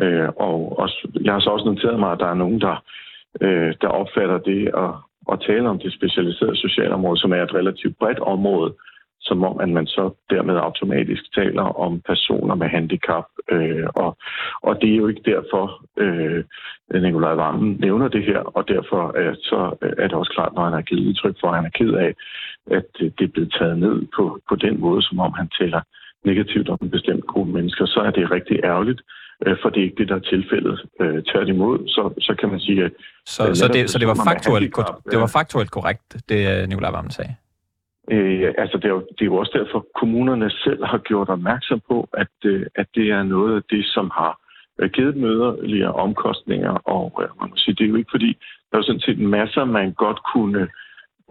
Øh, 0.04 0.30
og 0.48 0.80
også, 0.80 0.98
jeg 1.26 1.34
har 1.34 1.40
så 1.40 1.50
også 1.50 1.66
noteret 1.66 2.00
mig, 2.00 2.12
at 2.12 2.20
der 2.20 2.30
er 2.32 2.42
nogen, 2.44 2.62
der, 2.62 2.76
øh, 3.42 3.74
der 3.82 3.88
opfatter 3.88 4.38
det 4.38 4.68
at, 4.68 4.92
at 5.32 5.42
tale 5.48 5.70
om 5.70 5.80
det 5.80 5.94
specialiserede 5.94 6.56
socialområde, 6.56 7.20
som 7.20 7.34
er 7.34 7.44
et 7.44 7.54
relativt 7.54 7.98
bredt 7.98 8.20
område, 8.20 8.74
som 9.22 9.44
om, 9.44 9.60
at 9.60 9.70
man 9.70 9.88
så 9.88 10.12
dermed 10.30 10.56
automatisk 10.56 11.34
taler 11.36 11.64
om 11.86 12.02
personer 12.02 12.56
med 12.56 12.68
handicap. 12.68 13.26
Øh, 13.52 13.88
og, 13.96 14.18
og 14.62 14.82
det 14.82 14.90
er 14.92 14.96
jo 14.96 15.08
ikke 15.08 15.32
derfor, 15.32 15.86
øh, 15.98 16.44
Nikolaj 17.02 17.34
Vammen 17.34 17.78
nævner 17.80 18.08
det 18.08 18.24
her, 18.24 18.40
og 18.40 18.68
derfor 18.68 19.18
er, 19.18 19.34
så 19.34 19.60
er 19.98 20.08
det 20.08 20.14
også 20.14 20.32
klart, 20.32 20.54
når 20.54 20.64
han 20.64 20.74
har 20.74 20.82
givet 20.82 21.08
udtryk 21.08 21.36
for, 21.40 21.48
at 21.48 21.56
han 21.56 21.66
er 21.66 21.78
ked 21.80 21.94
af, 21.94 22.14
at 22.72 22.86
det 23.00 23.24
er 23.24 23.34
blevet 23.34 23.56
taget 23.60 23.78
ned 23.78 24.08
på, 24.16 24.40
på 24.50 24.56
den 24.56 24.80
måde, 24.80 25.02
som 25.02 25.20
om 25.20 25.34
han 25.34 25.50
taler 25.60 25.82
negativt 26.26 26.70
om 26.70 26.78
en 26.82 26.90
bestemt 26.90 27.28
gruppe 27.28 27.54
mennesker, 27.54 27.86
så 27.86 28.00
er 28.00 28.12
det 28.12 28.32
rigtig 28.32 28.60
ærgerligt, 28.64 29.02
for 29.62 29.70
det 29.70 29.80
er 29.80 29.84
ikke 29.84 29.96
det, 30.02 30.10
der 30.10 30.16
er 30.16 30.20
tilfældet. 30.34 30.86
Øh, 31.02 31.24
tværtimod, 31.24 31.88
så, 31.88 32.14
så 32.20 32.36
kan 32.40 32.50
man 32.50 32.60
sige, 32.60 32.84
at... 32.86 32.92
Så, 33.26 33.56
så, 33.56 33.68
det, 33.68 33.90
så 33.90 34.00
det, 34.00 34.08
var 34.08 34.20
faktuelt, 34.28 34.76
det 35.12 35.20
var 35.20 35.32
faktuelt 35.40 35.72
korrekt, 35.72 36.30
det 36.30 36.70
Nikolaj 36.70 36.92
Vammen 36.92 37.12
sagde? 37.12 37.36
Øh, 38.12 38.54
altså 38.58 38.78
det 38.78 38.86
er, 38.86 38.90
jo, 38.90 39.00
det 39.00 39.22
er 39.22 39.26
jo 39.26 39.36
også 39.36 39.64
derfor, 39.64 39.86
kommunerne 39.96 40.50
selv 40.50 40.86
har 40.86 40.98
gjort 40.98 41.30
opmærksom 41.30 41.82
på, 41.88 42.10
at, 42.14 42.34
øh, 42.46 42.66
at 42.76 42.88
det 42.96 43.12
er 43.12 43.24
noget 43.24 43.56
af 43.56 43.62
det, 43.70 43.86
som 43.86 44.12
har 44.14 44.40
øh, 44.80 44.90
givet 44.90 45.16
dem 45.16 45.24
yderligere 45.24 45.94
omkostninger. 45.94 46.72
Og 46.72 47.22
øh, 47.22 47.30
man 47.42 47.50
må 47.50 47.56
sige, 47.58 47.76
det 47.76 47.84
er 47.84 47.90
jo 47.90 47.96
ikke 47.96 48.14
fordi, 48.16 48.32
der 48.72 48.78
er 48.78 48.82
jo 48.82 48.84
sådan 48.84 49.02
set 49.02 49.20
masser, 49.20 49.66
man 49.66 49.94
godt 49.94 50.20
kunne 50.34 50.68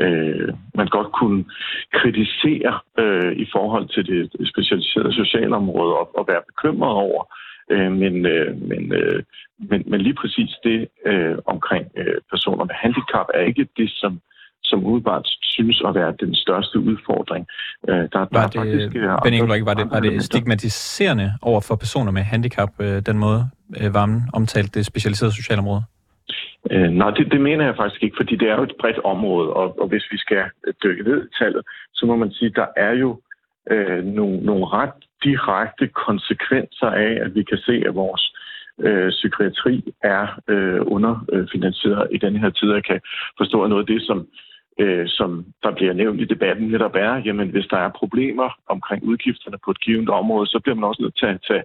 øh, 0.01 0.49
man 0.75 0.87
godt 0.87 1.13
kunne 1.13 1.45
kritisere 1.93 2.75
øh, 2.99 3.33
i 3.45 3.47
forhold 3.53 3.87
til 3.95 4.03
det 4.07 4.49
specialiserede 4.53 5.13
socialområde 5.13 5.93
og, 6.01 6.19
og 6.19 6.25
være 6.29 6.43
bekymret 6.51 6.93
over. 6.93 7.23
Øh, 7.71 7.93
men, 7.93 8.27
øh, 8.27 8.63
men, 8.71 8.93
øh, 8.93 9.23
men, 9.59 9.83
men 9.87 10.01
lige 10.01 10.15
præcis 10.15 10.51
det 10.65 10.89
øh, 11.07 11.39
omkring 11.47 11.87
øh, 11.97 12.19
personer 12.31 12.65
med 12.65 12.75
handicap 12.75 13.27
er 13.35 13.41
ikke 13.41 13.69
det, 13.77 13.91
som 13.91 14.21
som 14.65 14.87
udebart 14.87 15.27
synes 15.43 15.83
at 15.89 15.95
være 15.95 16.13
den 16.21 16.35
største 16.35 16.79
udfordring. 16.79 17.47
Øh, 17.89 17.95
der, 18.13 18.19
var 18.19 18.25
der 18.25 18.47
det, 18.47 18.55
faktisk, 18.55 18.93
ben 19.25 19.49
var 19.67 19.75
det, 19.75 19.91
var 19.91 20.01
det 20.01 20.23
stigmatiserende 20.23 21.33
over 21.43 21.61
for 21.61 21.77
personer 21.77 22.13
med 22.13 22.23
handicap, 22.23 22.71
øh, 22.81 23.03
den 23.09 23.19
måde 23.19 23.41
øh, 23.81 23.95
Vammen 23.95 24.23
omtalte 24.33 24.79
det 24.79 24.87
specialiserede 24.87 25.35
socialområde? 25.35 25.83
Øh, 26.71 26.91
nej, 26.91 27.11
det, 27.11 27.33
det 27.33 27.41
mener 27.41 27.65
jeg 27.65 27.77
faktisk 27.77 28.03
ikke, 28.03 28.17
fordi 28.21 28.37
det 28.37 28.49
er 28.51 28.57
jo 28.57 28.63
et 28.63 28.77
bredt 28.81 28.99
område, 29.05 29.49
og, 29.61 29.81
og 29.81 29.87
hvis 29.89 30.07
vi 30.13 30.19
skal 30.19 30.43
dykke 30.85 31.03
ned 31.03 31.19
i 31.27 31.31
tallet, 31.39 31.63
så 31.93 32.07
må 32.07 32.17
man 32.17 32.31
sige, 32.33 32.49
at 32.49 32.57
der 32.57 32.67
er 32.77 32.93
jo 32.93 33.21
øh, 33.71 34.05
nogle, 34.05 34.37
nogle 34.41 34.67
ret 34.67 34.93
direkte 35.25 35.87
konsekvenser 35.89 36.87
af, 36.87 37.13
at 37.25 37.35
vi 37.35 37.43
kan 37.43 37.59
se, 37.59 37.83
at 37.87 37.95
vores 37.95 38.35
øh, 38.81 39.11
psykiatri 39.11 39.95
er 40.03 40.41
øh, 40.49 40.81
underfinansieret 40.87 42.09
i 42.13 42.19
den 42.19 42.37
her 42.37 42.51
tid. 42.51 42.73
Jeg 42.73 42.85
kan 42.85 43.01
forstå, 43.39 43.63
at 43.63 43.71
noget 43.71 43.83
af 43.83 43.95
det, 43.95 44.03
som 44.07 44.29
øh, 44.79 45.09
som 45.09 45.45
der 45.63 45.71
bliver 45.75 45.93
nævnt 45.93 46.21
i 46.21 46.25
debatten, 46.25 46.69
netop 46.69 46.95
er, 46.95 47.15
jamen 47.17 47.49
hvis 47.49 47.67
der 47.67 47.77
er 47.77 47.89
problemer 47.89 48.59
omkring 48.69 49.05
udgifterne 49.05 49.59
på 49.65 49.71
et 49.71 49.81
givet 49.81 50.09
område, 50.09 50.47
så 50.47 50.61
bliver 50.63 50.77
man 50.77 50.89
også 50.89 51.03
nødt 51.03 51.19
til 51.19 51.27
at 51.27 51.41
tage, 51.49 51.65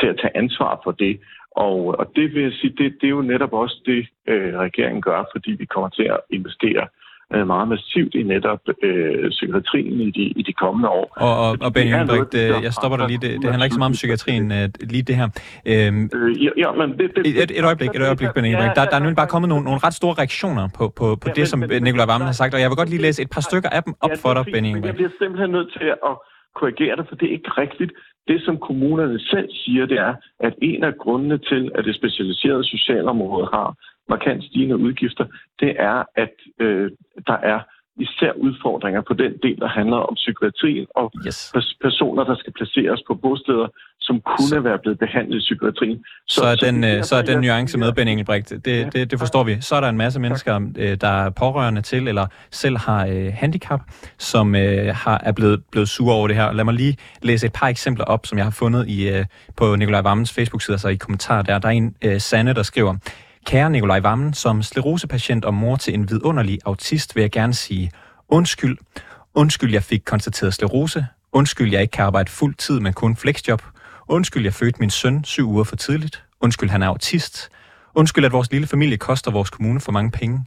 til 0.00 0.06
at 0.06 0.18
tage 0.20 0.36
ansvar 0.36 0.80
for 0.84 0.92
det. 0.92 1.20
Og, 1.50 1.98
og 1.98 2.12
det 2.16 2.34
vil 2.34 2.42
jeg 2.42 2.52
sige, 2.52 2.74
det, 2.78 2.96
det 3.00 3.06
er 3.06 3.16
jo 3.18 3.22
netop 3.22 3.52
også 3.52 3.82
det, 3.86 4.08
øh, 4.28 4.54
regeringen 4.54 5.02
gør, 5.02 5.24
fordi 5.34 5.50
vi 5.50 5.64
kommer 5.64 5.88
til 5.88 6.02
at 6.02 6.20
investere 6.30 6.82
øh, 6.82 7.07
meget 7.30 7.68
massivt 7.68 8.14
i 8.14 8.22
netop 8.22 8.60
øh, 8.82 9.30
psykiatrien 9.30 10.00
i 10.00 10.10
de, 10.10 10.24
i 10.40 10.42
de 10.42 10.52
kommende 10.52 10.88
år. 10.88 11.12
Og, 11.16 11.34
og, 11.44 11.50
og 11.60 11.72
Benny 11.74 11.90
Henrik, 11.98 12.34
jeg 12.66 12.72
stopper 12.72 12.96
dig 12.98 13.06
lige. 13.08 13.20
Det, 13.24 13.42
det 13.42 13.50
handler 13.50 13.64
ikke 13.64 13.74
så 13.74 13.78
meget 13.78 13.94
om 13.94 13.98
psykiatrien, 14.00 14.52
øh, 14.52 14.68
lige 14.92 15.02
det 15.02 15.16
her. 15.20 15.28
Øhm, 15.72 16.10
øh, 16.14 16.44
ja, 16.44 16.50
ja, 16.64 16.70
men 16.80 16.88
det, 16.98 17.06
det, 17.16 17.42
et, 17.42 17.50
et 17.58 17.64
øjeblik, 17.64 17.90
et 17.94 18.02
øjeblik, 18.02 18.28
Benny 18.34 18.48
Henrik. 18.48 18.70
Der, 18.78 18.84
der 18.84 18.96
er 18.96 19.02
nu 19.04 19.14
bare 19.14 19.30
kommet 19.34 19.48
nogle, 19.48 19.64
nogle 19.64 19.80
ret 19.86 19.94
store 19.94 20.14
reaktioner 20.20 20.68
på, 20.78 20.84
på, 20.98 21.06
på 21.22 21.28
ja, 21.28 21.32
det, 21.38 21.48
som 21.48 21.58
Nikolaj 21.86 22.06
Vammen 22.10 22.26
har 22.26 22.36
sagt, 22.40 22.54
og 22.54 22.60
jeg 22.60 22.68
vil 22.70 22.76
godt 22.76 22.90
lige 22.94 23.02
læse 23.06 23.22
et 23.22 23.30
par 23.30 23.40
stykker 23.48 23.68
af 23.76 23.82
dem 23.82 23.94
op 24.00 24.10
ja, 24.10 24.16
for 24.22 24.30
dig, 24.34 24.44
Benny 24.52 24.68
Henrik. 24.68 24.84
Jeg 24.84 24.94
bliver 24.94 25.14
simpelthen 25.20 25.50
nødt 25.50 25.70
til 25.78 25.88
at 26.10 26.14
korrigere 26.60 26.96
det, 26.96 27.04
for 27.08 27.14
det 27.20 27.26
er 27.28 27.32
ikke 27.38 27.52
rigtigt. 27.64 27.92
Det, 28.28 28.38
som 28.46 28.56
kommunerne 28.68 29.18
selv 29.20 29.48
siger, 29.62 29.86
det 29.86 29.98
er, 30.08 30.14
at 30.40 30.54
en 30.62 30.84
af 30.84 30.94
grundene 31.02 31.38
til, 31.38 31.62
at 31.74 31.84
det 31.84 31.94
specialiserede 32.00 32.64
socialområde 32.64 33.48
har 33.56 33.68
markant 34.08 34.44
stigende 34.44 34.76
udgifter, 34.76 35.26
det 35.60 35.76
er, 35.78 36.04
at 36.16 36.34
øh, 36.60 36.90
der 37.26 37.38
er 37.52 37.60
især 38.00 38.32
udfordringer 38.46 39.02
på 39.08 39.14
den 39.14 39.32
del, 39.42 39.56
der 39.60 39.68
handler 39.68 39.96
om 39.96 40.14
psykiatrien 40.14 40.86
og 40.94 41.12
yes. 41.26 41.52
personer, 41.82 42.24
der 42.24 42.36
skal 42.36 42.52
placeres 42.52 43.00
på 43.06 43.14
bosteder, 43.14 43.68
som 44.00 44.20
kunne 44.20 44.48
så. 44.48 44.60
være 44.60 44.78
blevet 44.78 44.98
behandlet 44.98 45.36
i 45.36 45.38
psykiatrien. 45.38 45.98
Så, 46.28 46.40
så, 46.40 46.46
er, 46.46 46.54
den, 46.54 46.82
så, 46.82 46.88
øh, 46.88 47.04
så 47.04 47.16
er 47.16 47.22
den 47.22 47.40
nuance 47.40 47.78
med, 47.78 47.92
Ben 47.92 48.08
Engelbrecht. 48.08 48.50
Det, 48.50 48.66
ja. 48.66 48.84
det, 48.84 49.10
det 49.10 49.18
forstår 49.18 49.44
vi. 49.44 49.56
Så 49.60 49.74
er 49.74 49.80
der 49.80 49.88
en 49.88 49.96
masse 49.96 50.20
mennesker, 50.20 50.60
øh, 50.78 50.96
der 51.00 51.08
er 51.08 51.30
pårørende 51.30 51.82
til, 51.82 52.08
eller 52.08 52.26
selv 52.50 52.76
har 52.78 53.06
øh, 53.06 53.32
handicap, 53.34 53.80
som 54.18 54.54
øh, 54.54 54.94
har, 54.94 55.20
er 55.24 55.32
blevet, 55.32 55.62
blevet 55.72 55.88
sure 55.88 56.14
over 56.14 56.26
det 56.28 56.36
her. 56.36 56.52
Lad 56.52 56.64
mig 56.64 56.74
lige 56.74 56.96
læse 57.22 57.46
et 57.46 57.52
par 57.52 57.68
eksempler 57.68 58.04
op, 58.04 58.26
som 58.26 58.38
jeg 58.38 58.46
har 58.46 58.56
fundet 58.58 58.88
i, 58.88 59.08
øh, 59.08 59.24
på 59.56 59.76
Nikolaj 59.76 60.00
Vammens 60.00 60.32
Facebook-side, 60.32 60.74
altså 60.74 60.88
i 60.88 60.96
kommentarer 60.96 61.42
der. 61.42 61.58
Der 61.58 61.68
er 61.68 61.72
en, 61.72 61.94
øh, 62.04 62.20
Sanne, 62.20 62.54
der 62.54 62.62
skriver, 62.62 62.94
Kære 63.48 63.70
Nikolaj 63.70 64.00
Vammen, 64.00 64.34
som 64.34 64.62
sklerosepatient 64.62 65.44
og 65.44 65.54
mor 65.54 65.76
til 65.76 65.94
en 65.94 66.10
vidunderlig 66.10 66.58
autist, 66.64 67.16
vil 67.16 67.20
jeg 67.20 67.30
gerne 67.30 67.54
sige 67.54 67.90
undskyld. 68.28 68.78
Undskyld, 69.34 69.72
jeg 69.72 69.82
fik 69.82 70.02
konstateret 70.06 70.54
sklerose. 70.54 71.06
Undskyld, 71.32 71.72
jeg 71.72 71.82
ikke 71.82 71.92
kan 71.92 72.04
arbejde 72.04 72.30
fuld 72.30 72.54
tid, 72.54 72.80
men 72.80 72.92
kun 72.92 73.16
flexjob. 73.16 73.62
Undskyld, 74.08 74.44
jeg 74.44 74.54
fødte 74.54 74.80
min 74.80 74.90
søn 74.90 75.24
syv 75.24 75.48
uger 75.48 75.64
for 75.64 75.76
tidligt. 75.76 76.24
Undskyld, 76.40 76.70
han 76.70 76.82
er 76.82 76.86
autist. 76.88 77.50
Undskyld, 77.94 78.24
at 78.24 78.32
vores 78.32 78.50
lille 78.50 78.66
familie 78.66 78.96
koster 78.96 79.30
vores 79.30 79.50
kommune 79.50 79.80
for 79.80 79.92
mange 79.92 80.10
penge. 80.10 80.44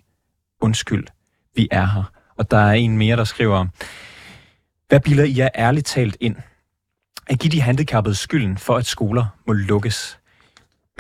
Undskyld, 0.62 1.08
vi 1.56 1.68
er 1.72 1.86
her. 1.86 2.04
Og 2.38 2.52
der 2.52 2.58
er 2.58 2.74
en 2.74 2.98
mere, 2.98 3.18
der 3.18 3.24
skriver, 3.24 3.68
hvad 4.88 5.00
bilder 5.00 5.24
I 5.24 5.40
er 5.40 5.50
ærligt 5.56 5.86
talt 5.86 6.18
ind? 6.20 6.36
At 7.28 7.40
give 7.40 7.52
de 7.52 7.62
handicappede 7.62 8.16
skylden 8.16 8.58
for, 8.58 8.78
at 8.78 8.86
skoler 8.86 9.26
må 9.48 9.54
lukkes. 9.54 10.20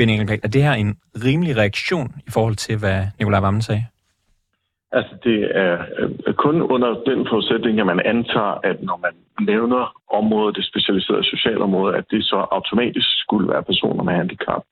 Benny 0.01 0.13
Engelbrecht, 0.13 0.45
er 0.45 0.49
det 0.49 0.63
her 0.63 0.73
en 0.73 0.97
rimelig 1.25 1.57
reaktion 1.57 2.07
i 2.27 2.31
forhold 2.35 2.55
til, 2.55 2.75
hvad 2.79 2.99
Nikolaj 3.19 3.39
Vammen 3.39 3.61
sagde? 3.61 3.83
Altså, 4.91 5.13
det 5.23 5.39
er 5.65 5.73
øh, 5.99 6.33
kun 6.33 6.61
under 6.61 6.89
den 7.09 7.19
forudsætning, 7.29 7.79
at 7.79 7.85
man 7.85 8.01
antager, 8.05 8.55
at 8.69 8.77
når 8.89 8.97
man 9.05 9.13
nævner 9.51 9.81
området, 10.19 10.55
det 10.55 10.65
specialiserede 10.65 11.23
socialområde, 11.23 11.95
at 11.99 12.05
det 12.11 12.23
så 12.23 12.39
automatisk 12.57 13.09
skulle 13.23 13.49
være 13.53 13.63
personer 13.63 14.03
med 14.03 14.13
handicap. 14.13 14.63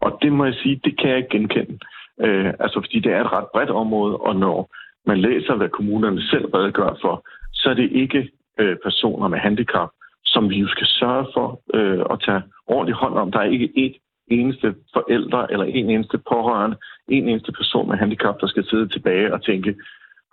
Og 0.00 0.18
det 0.22 0.32
må 0.32 0.44
jeg 0.44 0.54
sige, 0.54 0.80
det 0.84 0.98
kan 0.98 1.10
jeg 1.10 1.18
ikke 1.18 1.36
genkende. 1.36 1.78
Øh, 2.24 2.52
altså, 2.60 2.80
fordi 2.84 2.98
det 3.00 3.12
er 3.12 3.20
et 3.20 3.32
ret 3.32 3.48
bredt 3.54 3.70
område, 3.70 4.16
og 4.16 4.36
når 4.36 4.58
man 5.06 5.18
læser, 5.18 5.54
hvad 5.56 5.68
kommunerne 5.68 6.22
selv 6.22 6.46
redegør 6.54 6.92
for, 7.02 7.14
så 7.52 7.70
er 7.70 7.74
det 7.74 7.92
ikke 7.92 8.30
øh, 8.60 8.76
personer 8.84 9.28
med 9.28 9.38
handicap, 9.38 9.90
som 10.24 10.50
vi 10.50 10.56
jo 10.58 10.68
skal 10.68 10.86
sørge 10.86 11.26
for 11.34 11.46
øh, 11.74 12.04
at 12.12 12.20
tage 12.26 12.42
ordentligt 12.66 12.98
hånd 12.98 13.14
om. 13.14 13.32
Der 13.32 13.38
er 13.38 13.54
ikke 13.56 13.70
et 13.76 13.94
eneste 14.30 14.74
forældre 14.92 15.52
eller 15.52 15.64
en 15.64 15.90
eneste 15.90 16.18
pårørende, 16.18 16.76
en 17.08 17.28
eneste 17.28 17.52
person 17.52 17.88
med 17.88 17.96
handicap, 17.96 18.40
der 18.40 18.46
skal 18.46 18.64
sidde 18.70 18.88
tilbage 18.88 19.34
og 19.34 19.44
tænke, 19.44 19.74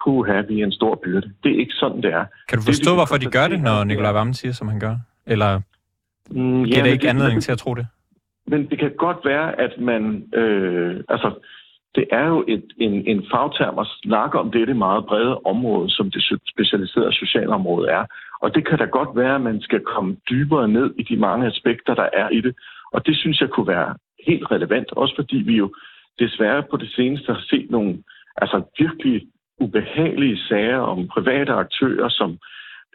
puha, 0.04 0.42
vi 0.42 0.60
er 0.62 0.66
en 0.66 0.72
stor 0.72 1.00
byrde. 1.04 1.32
Det 1.44 1.52
er 1.56 1.60
ikke 1.60 1.74
sådan, 1.74 2.02
det 2.02 2.14
er. 2.14 2.26
Kan 2.50 2.58
du 2.58 2.64
forstå, 2.64 2.92
det, 2.92 2.98
hvorfor 2.98 3.18
de 3.18 3.26
gør 3.26 3.48
det, 3.48 3.62
når 3.62 3.84
Nikolaj 3.84 4.12
Vammen 4.12 4.34
siger, 4.34 4.52
som 4.52 4.68
han 4.68 4.80
gør? 4.80 4.96
Eller 5.26 5.62
mm, 6.30 6.64
giver 6.64 6.78
ja, 6.78 6.84
det 6.84 6.92
ikke 6.92 7.10
anledning 7.10 7.42
til 7.42 7.52
at 7.52 7.58
tro 7.58 7.74
det? 7.74 7.88
Men 8.48 8.70
det 8.70 8.80
kan 8.80 8.92
godt 8.98 9.18
være, 9.26 9.60
at 9.60 9.74
man... 9.80 10.24
Øh, 10.34 11.04
altså, 11.10 11.30
det 11.96 12.06
er 12.12 12.28
jo 12.28 12.46
et, 12.48 12.66
en, 12.78 12.94
en 13.08 13.26
fagterm 13.32 13.80
at 13.80 13.88
snakke 14.04 14.40
om 14.40 14.52
dette 14.52 14.74
meget 14.74 15.06
brede 15.06 15.40
område, 15.46 15.90
som 15.90 16.12
det 16.12 16.40
specialiserede 16.54 17.14
socialområde 17.14 17.90
er. 17.90 18.06
Og 18.42 18.56
det 18.56 18.68
kan 18.68 18.78
da 18.80 18.86
godt 18.86 19.10
være, 19.16 19.36
at 19.36 19.42
man 19.42 19.62
skal 19.62 19.80
komme 19.80 20.18
dybere 20.30 20.68
ned 20.68 20.94
i 20.98 21.04
de 21.04 21.18
mange 21.18 21.48
aspekter, 21.48 21.94
der 21.96 22.10
er 22.14 22.30
i 22.30 22.42
det. 22.42 22.56
Og 22.94 23.06
det 23.06 23.18
synes 23.18 23.42
jeg 23.42 23.50
kunne 23.50 23.68
være 23.68 23.96
helt 24.28 24.52
relevant, 24.52 24.92
også 24.92 25.16
fordi 25.16 25.38
vi 25.38 25.56
jo 25.58 25.74
desværre 26.20 26.64
på 26.72 26.78
det 26.78 26.92
seneste 26.92 27.34
har 27.34 27.42
set 27.50 27.72
nogle 27.72 28.04
altså 28.38 28.62
virkelig 28.80 29.28
ubehagelige 29.60 30.38
sager 30.38 30.80
om 30.80 31.08
private 31.08 31.52
aktører, 31.54 32.10
som, 32.10 32.38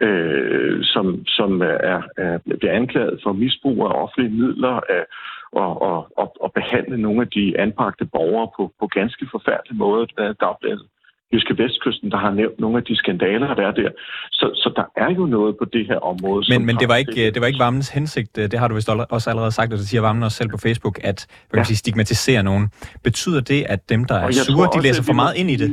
øh, 0.01 0.85
som, 0.85 1.27
som 1.27 1.63
er, 1.63 2.03
er, 2.17 2.39
bliver 2.59 2.73
anklaget 2.73 3.21
for 3.23 3.33
misbrug 3.33 3.87
af 3.87 4.03
offentlige 4.03 4.35
midler 4.41 4.81
af, 4.89 5.05
og, 5.53 5.83
og, 5.83 6.19
og, 6.19 6.37
og 6.41 6.53
behandle 6.53 6.97
nogle 7.03 7.21
af 7.21 7.29
de 7.29 7.61
anbragte 7.61 8.05
borgere 8.05 8.49
på, 8.57 8.73
på 8.81 8.87
ganske 8.87 9.27
forfærdelige 9.31 9.79
måder. 9.79 10.07
Der 10.07 10.25
er 10.25 10.33
dagbladet 10.33 10.87
Jyske 11.33 11.59
Vestkysten, 11.59 12.11
der 12.11 12.17
har 12.17 12.31
nævnt 12.31 12.61
nogle 12.61 12.77
af 12.79 12.85
de 12.85 12.97
skandaler, 12.97 13.55
der 13.55 13.67
er 13.67 13.71
der. 13.71 13.91
Så, 14.31 14.47
så 14.55 14.73
der 14.77 14.87
er 14.97 15.11
jo 15.15 15.27
noget 15.27 15.57
på 15.59 15.65
det 15.65 15.87
her 15.87 15.99
område. 16.13 16.45
Men, 16.53 16.67
men 16.67 16.77
det, 16.77 16.89
var 16.89 16.97
ikke, 16.97 17.31
det 17.31 17.41
var 17.41 17.47
ikke 17.47 17.59
Varmens 17.59 17.91
hensigt, 17.91 18.37
det 18.37 18.59
har 18.59 18.69
du 18.69 18.75
vist 18.75 18.89
også 18.89 19.31
allerede 19.31 19.53
sagt, 19.53 19.73
og 19.73 19.79
det 19.79 19.87
siger 19.89 20.01
Varmen 20.01 20.23
også 20.23 20.37
selv 20.37 20.51
på 20.51 20.59
Facebook, 20.67 20.99
at 21.05 21.19
hvad 21.51 21.61
ja. 21.61 21.65
sige, 21.65 21.77
stigmatisere 21.77 22.43
nogen. 22.43 22.65
Betyder 23.05 23.41
det, 23.41 23.61
at 23.69 23.91
dem, 23.91 24.05
der 24.05 24.15
er 24.15 24.31
sure, 24.31 24.69
de 24.75 24.83
læser 24.83 25.03
for 25.11 25.17
meget 25.23 25.35
ind 25.41 25.51
i 25.51 25.57
det? 25.63 25.71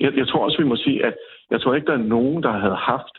Jeg, 0.00 0.10
jeg 0.16 0.28
tror 0.28 0.44
også, 0.44 0.58
vi 0.62 0.68
må 0.72 0.76
sige, 0.76 1.06
at 1.06 1.14
jeg 1.50 1.60
tror 1.60 1.74
ikke, 1.74 1.86
der 1.86 1.98
er 2.00 2.08
nogen, 2.16 2.42
der 2.42 2.52
havde 2.52 2.76
haft 2.76 3.14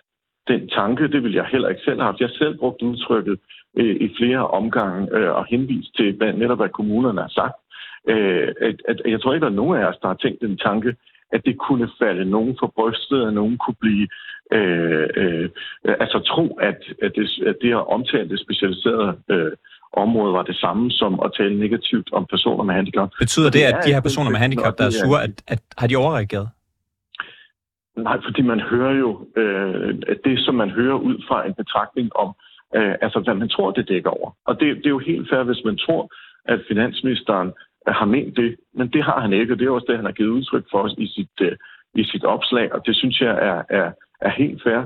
den 0.47 0.69
tanke, 0.69 1.03
det 1.07 1.23
vil 1.23 1.33
jeg 1.33 1.45
heller 1.51 1.69
ikke 1.69 1.81
selv 1.85 1.99
have 1.99 2.05
haft. 2.05 2.19
Jeg 2.19 2.29
selv 2.29 2.57
brugt 2.57 2.81
udtrykket 2.81 3.39
øh, 3.77 3.95
i 3.95 4.15
flere 4.17 4.47
omgange 4.47 5.17
øh, 5.17 5.31
og 5.35 5.45
henvist 5.49 5.95
til 5.95 6.13
hvad, 6.17 6.33
netop, 6.33 6.57
hvad 6.57 6.69
kommunerne 6.69 7.21
har 7.21 7.33
sagt. 7.39 7.57
Øh, 8.07 8.47
at, 8.61 8.75
at, 8.87 9.01
jeg 9.05 9.21
tror 9.21 9.33
ikke, 9.33 9.45
der 9.45 9.51
er 9.51 9.61
nogen 9.61 9.79
af 9.79 9.85
os, 9.85 9.97
der 10.01 10.07
har 10.07 10.15
tænkt 10.15 10.41
den 10.41 10.57
tanke, 10.57 10.95
at 11.35 11.41
det 11.45 11.55
kunne 11.67 11.87
falde 12.01 12.25
nogen 12.35 12.55
for 12.59 12.67
brystet, 12.77 13.27
at 13.27 13.33
nogen 13.33 13.57
kunne 13.57 13.79
blive 13.85 14.07
øh, 14.57 15.07
øh, 15.21 15.49
altså 16.03 16.19
tro, 16.31 16.45
at, 16.69 16.79
at, 17.05 17.11
det, 17.15 17.25
at 17.49 17.55
det 17.61 17.71
at 17.71 17.87
omtale 17.95 18.29
det 18.29 18.39
specialiserede 18.45 19.17
øh, 19.33 19.51
område 19.93 20.33
var 20.33 20.43
det 20.43 20.55
samme 20.55 20.91
som 20.91 21.19
at 21.25 21.31
tale 21.37 21.59
negativt 21.59 22.09
om 22.13 22.25
personer 22.33 22.63
med 22.63 22.75
handicap. 22.75 23.09
Betyder 23.19 23.49
det, 23.49 23.63
at 23.71 23.77
de 23.85 23.93
her 23.93 24.01
personer 24.01 24.29
med 24.31 24.39
handicap, 24.39 24.77
der 24.77 24.85
er 24.85 24.95
sure, 25.03 25.23
at, 25.23 25.35
at 25.47 25.61
har 25.77 25.87
de 25.87 25.95
overreageret? 25.95 26.49
Nej, 27.97 28.17
fordi 28.25 28.41
man 28.41 28.59
hører 28.59 28.95
jo 29.03 29.09
øh, 29.41 29.93
det, 30.25 30.35
som 30.45 30.55
man 30.55 30.69
hører 30.69 30.97
ud 31.09 31.17
fra 31.27 31.47
en 31.47 31.53
betragtning 31.53 32.15
om, 32.15 32.29
øh, 32.75 32.95
altså 33.01 33.19
hvad 33.19 33.33
man 33.33 33.49
tror, 33.49 33.71
det 33.71 33.89
dækker 33.89 34.09
over. 34.09 34.29
Og 34.45 34.59
det, 34.59 34.77
det 34.77 34.85
er 34.85 34.97
jo 34.97 35.09
helt 35.11 35.29
fair, 35.29 35.43
hvis 35.43 35.63
man 35.65 35.77
tror, 35.77 36.03
at 36.45 36.59
finansministeren 36.67 37.49
har 37.93 38.05
ment 38.05 38.37
det, 38.37 38.55
men 38.73 38.87
det 38.93 39.03
har 39.03 39.19
han 39.19 39.33
ikke, 39.33 39.53
og 39.53 39.59
det 39.59 39.67
er 39.67 39.71
også 39.71 39.85
det, 39.89 39.95
han 39.95 40.05
har 40.05 40.11
givet 40.11 40.29
udtryk 40.29 40.65
for 40.71 40.77
os 40.77 40.95
i 40.97 41.07
sit, 41.07 41.35
uh, 41.41 41.57
i 41.95 42.03
sit 42.03 42.23
opslag, 42.23 42.73
og 42.73 42.81
det 42.85 42.95
synes 42.95 43.21
jeg 43.21 43.33
er, 43.49 43.61
er, 43.69 43.91
er 44.21 44.29
helt 44.29 44.63
fair. 44.63 44.81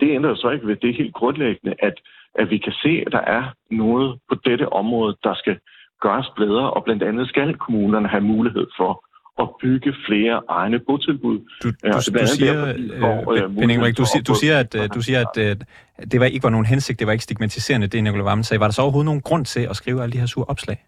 Det 0.00 0.10
ændrer 0.10 0.34
så 0.34 0.50
ikke 0.50 0.66
ved 0.66 0.76
det 0.76 0.94
helt 0.94 1.14
grundlæggende, 1.14 1.74
at, 1.82 1.94
at 2.34 2.50
vi 2.50 2.58
kan 2.58 2.72
se, 2.72 3.02
at 3.06 3.12
der 3.12 3.20
er 3.20 3.44
noget 3.70 4.18
på 4.28 4.34
dette 4.44 4.72
område, 4.72 5.16
der 5.22 5.34
skal 5.34 5.58
gøres 6.00 6.26
bedre, 6.36 6.70
og 6.70 6.84
blandt 6.84 7.02
andet 7.02 7.28
skal 7.28 7.54
kommunerne 7.54 8.08
have 8.08 8.24
mulighed 8.24 8.66
for 8.76 9.06
at 9.42 9.48
bygge 9.62 9.94
flere 10.06 10.42
egne 10.48 10.78
botilbud. 10.78 11.38
Du, 11.62 11.68
du, 11.68 11.74
du, 11.82 12.20
du 12.20 12.26
siger, 12.26 12.66
øh, 12.66 12.74
øh, 12.74 13.96
du, 13.96 14.04
siger, 14.04 14.22
du 14.28 14.34
siger, 14.34 14.58
at, 14.58 14.94
du 14.94 15.02
siger, 15.02 15.20
at 15.20 15.38
øh, 15.38 15.56
det 16.12 16.20
var 16.20 16.26
ikke 16.26 16.44
var 16.44 16.50
nogen 16.50 16.66
hensigt, 16.66 16.98
det 16.98 17.06
var 17.06 17.12
ikke 17.12 17.24
stigmatiserende, 17.24 17.86
det 17.86 18.04
Nicolai 18.04 18.24
Vammen 18.24 18.44
sagde. 18.44 18.60
Var 18.60 18.66
der 18.66 18.72
så 18.72 18.82
overhovedet 18.82 19.04
nogen 19.04 19.20
grund 19.20 19.44
til 19.44 19.60
at 19.60 19.76
skrive 19.76 20.02
alle 20.02 20.12
de 20.12 20.18
her 20.18 20.26
sure 20.26 20.44
opslag? 20.44 20.84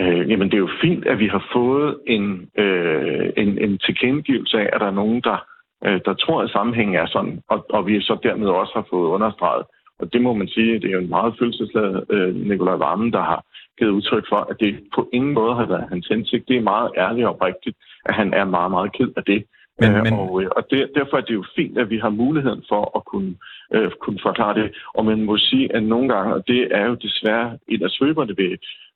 Øh, 0.00 0.30
jamen, 0.30 0.48
det 0.50 0.54
er 0.54 0.66
jo 0.66 0.78
fint, 0.80 1.06
at 1.06 1.18
vi 1.18 1.26
har 1.26 1.44
fået 1.52 1.98
en, 2.06 2.50
øh, 2.58 3.32
en, 3.36 3.58
en 3.58 3.78
tilkendegivelse 3.78 4.58
af, 4.58 4.68
at 4.72 4.80
der 4.80 4.86
er 4.86 5.00
nogen, 5.02 5.20
der, 5.20 5.38
øh, 5.84 6.00
der 6.04 6.14
tror, 6.14 6.42
at 6.42 6.50
sammenhængen 6.50 6.96
er 6.96 7.06
sådan, 7.06 7.42
og, 7.48 7.66
og 7.70 7.86
vi 7.86 8.00
så 8.00 8.18
dermed 8.22 8.48
også 8.48 8.72
har 8.74 8.86
fået 8.90 9.08
understreget. 9.08 9.66
Og 9.98 10.12
det 10.12 10.22
må 10.22 10.32
man 10.34 10.48
sige, 10.48 10.80
det 10.80 10.84
er 10.84 10.96
jo 10.98 10.98
en 10.98 11.08
meget 11.08 11.34
følelsesladet 11.38 12.04
øh, 12.10 12.34
Nikolaj 12.34 12.74
Varmen, 12.74 13.12
der 13.12 13.22
har 13.22 13.44
givet 13.78 13.90
udtryk 13.90 14.24
for, 14.28 14.40
at 14.50 14.56
det 14.60 14.80
på 14.94 15.08
ingen 15.12 15.32
måde 15.32 15.54
har 15.54 15.66
været 15.66 15.88
hans 15.88 16.06
hensigt. 16.06 16.48
Det 16.48 16.56
er 16.56 16.70
meget 16.72 16.90
ærligt 16.96 17.26
og 17.26 17.42
rigtigt, 17.42 17.76
at 18.04 18.14
han 18.14 18.34
er 18.34 18.44
meget, 18.44 18.70
meget 18.70 18.92
ked 18.92 19.10
af 19.16 19.24
det. 19.24 19.44
Men, 19.80 19.90
øh, 19.96 20.02
men... 20.04 20.12
Og, 20.12 20.42
øh, 20.42 20.48
og 20.56 20.62
det, 20.70 20.90
derfor 20.94 21.16
er 21.16 21.20
det 21.20 21.34
jo 21.34 21.44
fint, 21.56 21.78
at 21.78 21.90
vi 21.90 21.98
har 21.98 22.10
muligheden 22.10 22.62
for 22.68 22.82
at 22.96 23.02
kunne, 23.04 23.34
øh, 23.74 23.90
kunne 24.02 24.20
forklare 24.22 24.54
det. 24.60 24.68
Og 24.94 25.04
man 25.04 25.22
må 25.22 25.36
sige, 25.36 25.76
at 25.76 25.82
nogle 25.82 26.08
gange, 26.14 26.34
og 26.34 26.42
det 26.46 26.68
er 26.70 26.84
jo 26.86 26.94
desværre 26.94 27.58
et 27.68 27.82
af 27.82 27.90
svøberne 27.90 28.34
ved, 28.36 28.52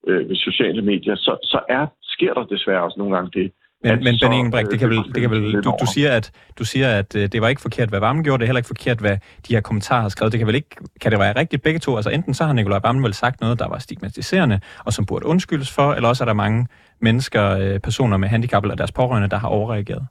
øh, 0.08 0.28
ved 0.28 0.36
sociale 0.36 0.82
medier, 0.82 1.16
så, 1.16 1.32
så 1.42 1.60
er, 1.68 1.86
sker 2.02 2.34
der 2.34 2.44
desværre 2.44 2.82
også 2.82 2.98
nogle 2.98 3.14
gange 3.16 3.30
det, 3.40 3.52
men, 3.84 4.04
men 4.04 4.18
Benny 4.20 4.34
Ingebrigt, 4.34 4.70
det 4.70 4.78
kan 4.78 4.90
vel, 4.90 4.98
det 5.14 5.20
kan 5.20 5.30
vel, 5.30 5.52
du, 5.52 5.76
du 5.80 5.86
siger, 5.94 6.12
at, 6.12 6.30
du 6.58 6.64
siger, 6.64 6.98
at 6.98 7.16
øh, 7.16 7.28
det 7.32 7.40
var 7.40 7.48
ikke 7.48 7.60
forkert, 7.60 7.88
hvad 7.88 8.00
Varmen 8.00 8.24
gjorde, 8.24 8.38
det 8.38 8.44
er 8.44 8.46
heller 8.46 8.58
ikke 8.58 8.66
forkert, 8.66 8.98
hvad 8.98 9.16
de 9.48 9.54
her 9.54 9.60
kommentarer 9.60 10.00
har 10.02 10.08
skrevet. 10.08 10.32
Det 10.32 10.38
kan 10.38 10.46
vel 10.46 10.54
ikke, 10.54 10.76
kan 11.00 11.10
det 11.12 11.20
være 11.20 11.38
rigtigt 11.38 11.62
begge 11.62 11.80
to? 11.80 11.96
Altså 11.96 12.10
enten 12.10 12.34
så 12.34 12.44
har 12.44 12.52
Nikolaj 12.52 12.80
Varmen 12.82 13.02
vel 13.02 13.14
sagt 13.14 13.40
noget, 13.40 13.58
der 13.58 13.68
var 13.68 13.78
stigmatiserende, 13.78 14.60
og 14.84 14.92
som 14.92 15.06
burde 15.06 15.26
undskyldes 15.26 15.74
for, 15.74 15.92
eller 15.92 16.08
også 16.08 16.24
er 16.24 16.26
der 16.26 16.34
mange 16.34 16.66
mennesker, 17.00 17.50
øh, 17.50 17.80
personer 17.80 18.16
med 18.16 18.28
handicap 18.28 18.62
eller 18.64 18.76
deres 18.76 18.92
pårørende, 18.92 19.28
der 19.28 19.38
har 19.38 19.48
overreageret. 19.48 20.06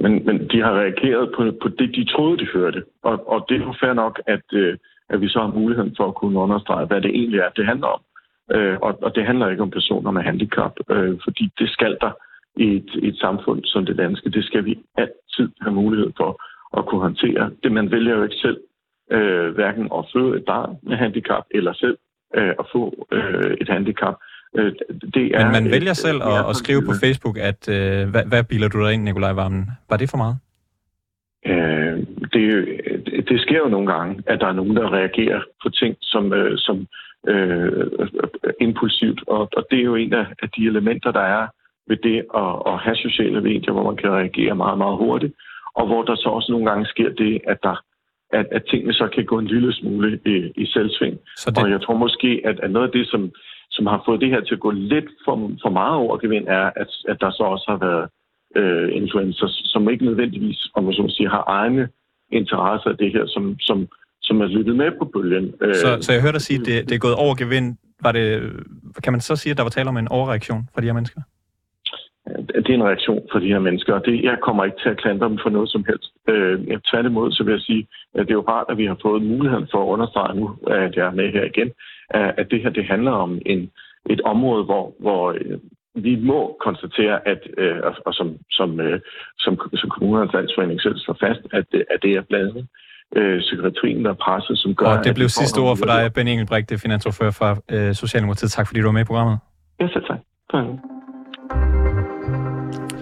Men, 0.00 0.26
men 0.26 0.48
de 0.48 0.62
har 0.62 0.74
reageret 0.80 1.32
på, 1.36 1.42
på 1.62 1.68
det, 1.68 1.94
de 1.96 2.04
troede, 2.04 2.38
de 2.38 2.46
hørte. 2.54 2.84
Og, 3.02 3.28
og 3.28 3.46
det 3.48 3.54
er 3.56 3.64
jo 3.64 3.74
fair 3.80 3.92
nok, 3.92 4.20
at, 4.26 4.46
øh, 4.52 4.76
at 5.08 5.20
vi 5.20 5.28
så 5.28 5.40
har 5.40 5.58
muligheden 5.60 5.94
for 5.96 6.08
at 6.08 6.14
kunne 6.14 6.38
understrege, 6.38 6.86
hvad 6.86 7.00
det 7.00 7.10
egentlig 7.10 7.40
er, 7.40 7.48
det 7.56 7.66
handler 7.66 7.86
om. 7.86 8.00
Øh, 8.52 8.78
og, 8.82 8.98
og 9.02 9.14
det 9.14 9.26
handler 9.26 9.48
ikke 9.48 9.62
om 9.62 9.70
personer 9.70 10.10
med 10.10 10.22
handicap, 10.22 10.72
øh, 10.90 11.18
fordi 11.24 11.50
det 11.58 11.70
skal 11.70 11.96
der 12.00 12.12
i 12.56 12.76
et, 12.76 12.90
et 13.02 13.16
samfund 13.16 13.64
som 13.64 13.86
det 13.86 13.98
danske. 13.98 14.30
Det 14.30 14.44
skal 14.44 14.64
vi 14.64 14.78
altid 14.96 15.48
have 15.60 15.74
mulighed 15.74 16.12
for 16.16 16.42
at 16.78 16.86
kunne 16.86 17.00
håndtere. 17.00 17.50
Det 17.62 17.72
man 17.72 17.90
vælger 17.90 18.16
jo 18.16 18.22
ikke 18.22 18.36
selv, 18.36 18.60
øh, 19.10 19.54
hverken 19.54 19.88
at 19.98 20.04
føde 20.12 20.36
et 20.36 20.44
barn 20.44 20.76
med 20.82 20.96
handicap 20.96 21.44
eller 21.50 21.72
selv 21.72 21.98
øh, 22.36 22.54
at 22.58 22.66
få 22.72 23.06
øh, 23.12 23.54
et 23.60 23.68
handicap. 23.68 24.14
Øh, 24.54 24.72
det 25.14 25.24
er, 25.36 25.44
Men 25.44 25.52
man 25.52 25.70
vælger 25.70 25.90
et, 25.90 25.96
selv 25.96 26.22
at, 26.22 26.50
at 26.50 26.56
skrive 26.56 26.82
på 26.82 26.92
Facebook, 27.02 27.36
at 27.38 27.68
øh, 27.68 28.10
hvad, 28.10 28.24
hvad 28.26 28.44
biler 28.44 28.68
du 28.68 28.84
dig 28.84 28.92
ind, 28.92 29.02
Nikolaj 29.02 29.32
Varmen? 29.32 29.70
Var 29.90 29.96
det 29.96 30.10
for 30.10 30.16
meget? 30.16 30.36
Øh, 31.46 31.98
det, 32.32 32.44
det 33.28 33.40
sker 33.40 33.58
jo 33.58 33.68
nogle 33.68 33.92
gange, 33.92 34.22
at 34.26 34.40
der 34.40 34.46
er 34.46 34.52
nogen, 34.52 34.76
der 34.76 34.92
reagerer 34.92 35.40
på 35.62 35.68
ting 35.70 35.96
som, 36.00 36.32
øh, 36.32 36.58
som 36.58 36.86
øh, 37.28 37.86
impulsivt, 38.60 39.20
og, 39.26 39.48
og 39.56 39.66
det 39.70 39.78
er 39.78 39.84
jo 39.84 39.94
en 39.94 40.12
af, 40.12 40.26
af 40.42 40.48
de 40.56 40.66
elementer, 40.66 41.10
der 41.12 41.26
er 41.38 41.46
ved 41.88 41.96
det 41.96 42.18
at, 42.42 42.52
at 42.66 42.78
have 42.84 42.96
sociale 42.96 43.40
medier, 43.40 43.72
hvor 43.72 43.84
man 43.90 43.96
kan 43.96 44.10
reagere 44.10 44.54
meget, 44.54 44.78
meget 44.78 44.96
hurtigt, 44.96 45.34
og 45.74 45.86
hvor 45.86 46.02
der 46.02 46.16
så 46.16 46.28
også 46.28 46.52
nogle 46.52 46.66
gange 46.70 46.86
sker 46.86 47.10
det, 47.10 47.40
at 47.46 47.58
der 47.62 47.76
at, 48.38 48.46
at 48.56 48.62
tingene 48.70 48.94
så 48.94 49.08
kan 49.14 49.24
gå 49.24 49.38
en 49.38 49.46
lille 49.46 49.72
smule 49.72 50.20
i, 50.26 50.52
i 50.62 50.66
selvsving. 50.66 51.18
Så 51.36 51.50
det... 51.50 51.58
Og 51.58 51.70
jeg 51.70 51.80
tror 51.82 51.96
måske, 51.96 52.40
at, 52.44 52.60
at 52.60 52.70
noget 52.70 52.86
af 52.86 52.92
det, 52.92 53.06
som, 53.08 53.30
som 53.74 53.86
har 53.86 54.02
fået 54.06 54.20
det 54.20 54.30
her 54.30 54.40
til 54.40 54.54
at 54.54 54.64
gå 54.66 54.70
lidt 54.70 55.08
for, 55.24 55.34
for 55.62 55.70
meget 55.70 55.94
over 56.02 56.18
gevind, 56.18 56.46
er, 56.48 56.66
at, 56.82 56.90
at 57.08 57.16
der 57.20 57.30
så 57.30 57.42
også 57.54 57.66
har 57.68 57.78
været 57.86 58.04
øh, 58.60 58.88
influencer, 59.00 59.48
som 59.48 59.90
ikke 59.90 60.04
nødvendigvis, 60.04 60.60
om 60.74 60.84
man 60.84 60.92
så 60.92 61.14
sige, 61.16 61.28
har 61.28 61.44
egne 61.46 61.88
interesser 62.32 62.90
af 62.90 62.96
det 62.96 63.12
her, 63.12 63.24
som, 63.26 63.56
som, 63.60 63.88
som 64.22 64.40
er 64.40 64.46
lyttet 64.46 64.76
med 64.76 64.90
på 64.98 65.04
bølgen. 65.04 65.54
Så, 65.74 65.98
så 66.00 66.12
jeg 66.12 66.22
hørte 66.22 66.38
dig 66.38 66.46
sige, 66.48 66.60
at 66.60 66.66
det, 66.66 66.88
det 66.88 66.94
er 66.94 67.06
gået 67.06 67.14
over 67.14 67.34
gevind 67.34 67.76
var 68.02 68.12
det, 68.12 68.52
kan 69.04 69.12
man 69.12 69.20
så 69.20 69.36
sige, 69.36 69.50
at 69.50 69.56
der 69.56 69.62
var 69.62 69.70
tale 69.70 69.88
om 69.88 69.96
en 69.96 70.08
overreaktion 70.08 70.68
fra 70.74 70.80
de 70.80 70.86
her 70.86 70.92
mennesker? 70.92 71.20
Det 72.54 72.70
er 72.70 72.74
en 72.74 72.90
reaktion 72.90 73.22
fra 73.32 73.40
de 73.40 73.52
her 73.54 73.58
mennesker, 73.58 73.94
og 73.94 74.02
det, 74.06 74.24
jeg 74.24 74.36
kommer 74.42 74.64
ikke 74.64 74.76
til 74.82 74.88
at 74.88 75.00
klandre 75.02 75.28
dem 75.28 75.38
for 75.42 75.50
noget 75.50 75.70
som 75.70 75.84
helst. 75.88 76.10
Øh, 76.28 76.80
tværtimod, 76.90 77.32
så 77.32 77.44
vil 77.44 77.52
jeg 77.52 77.60
sige, 77.60 77.86
at 78.14 78.20
det 78.26 78.30
er 78.30 78.40
jo 78.40 78.48
rart, 78.48 78.66
at 78.68 78.78
vi 78.78 78.86
har 78.86 78.98
fået 79.02 79.22
muligheden 79.22 79.68
for 79.72 79.82
at 79.82 79.92
understrege 79.94 80.36
nu, 80.40 80.56
at 80.66 80.96
jeg 80.96 81.06
er 81.06 81.18
med 81.20 81.32
her 81.32 81.44
igen, 81.44 81.70
at 82.10 82.46
det 82.50 82.62
her 82.62 82.70
det 82.70 82.84
handler 82.84 83.10
om 83.10 83.38
en, 83.46 83.70
et 84.10 84.20
område, 84.20 84.64
hvor, 84.64 84.94
hvor 85.00 85.32
øh, 85.32 85.58
vi 85.94 86.16
må 86.30 86.56
konstatere, 86.64 87.28
at, 87.28 87.40
øh, 87.58 87.76
og 88.06 88.14
som, 88.14 88.36
som, 88.50 88.80
øh, 88.80 89.00
som, 89.38 89.52
som 89.74 89.90
kommunernes 89.90 90.32
landsforening 90.32 90.80
selv 90.80 90.98
slår 90.98 91.16
fast, 91.20 91.40
at, 91.52 91.66
at 91.94 91.98
det 92.02 92.12
er 92.12 92.22
blandt 92.22 92.50
andet 92.50 92.66
øh, 93.16 93.40
psykiatrien, 93.40 94.04
der 94.04 94.10
er 94.10 94.20
presset, 94.26 94.58
som 94.58 94.74
gør... 94.74 94.86
Og 94.86 95.04
det 95.04 95.14
blev 95.14 95.28
sidste 95.28 95.58
ord 95.58 95.76
for 95.76 95.86
dig, 95.86 96.12
Ben 96.14 96.28
Engelbrecht, 96.28 96.70
det 96.70 96.80
finansordfører 96.80 97.30
for 97.40 97.50
øh, 97.74 97.94
Socialdemokratiet. 97.94 98.50
Tak 98.50 98.66
fordi 98.66 98.80
du 98.80 98.86
var 98.86 98.92
med 98.92 99.00
i 99.00 99.04
programmet. 99.04 99.38
Ja, 99.80 99.88
selv 99.88 100.04
tak. 100.04 100.20
tak. 100.52 100.64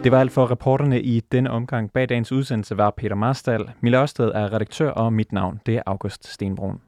Det 0.02 0.10
var 0.12 0.18
alt 0.18 0.32
for 0.32 0.50
reporterne 0.50 1.00
i 1.00 1.20
denne 1.32 1.50
omgang. 1.50 1.92
Bag 1.92 2.08
dagens 2.08 2.32
udsendelse 2.32 2.78
var 2.78 2.90
Peter 2.90 3.14
Marstal. 3.14 3.70
Mille 3.80 4.02
Ørsted 4.02 4.32
er 4.34 4.52
redaktør, 4.52 4.90
og 4.90 5.12
mit 5.12 5.32
navn 5.32 5.60
det 5.66 5.76
er 5.76 5.82
August 5.86 6.26
Stenbrun. 6.26 6.82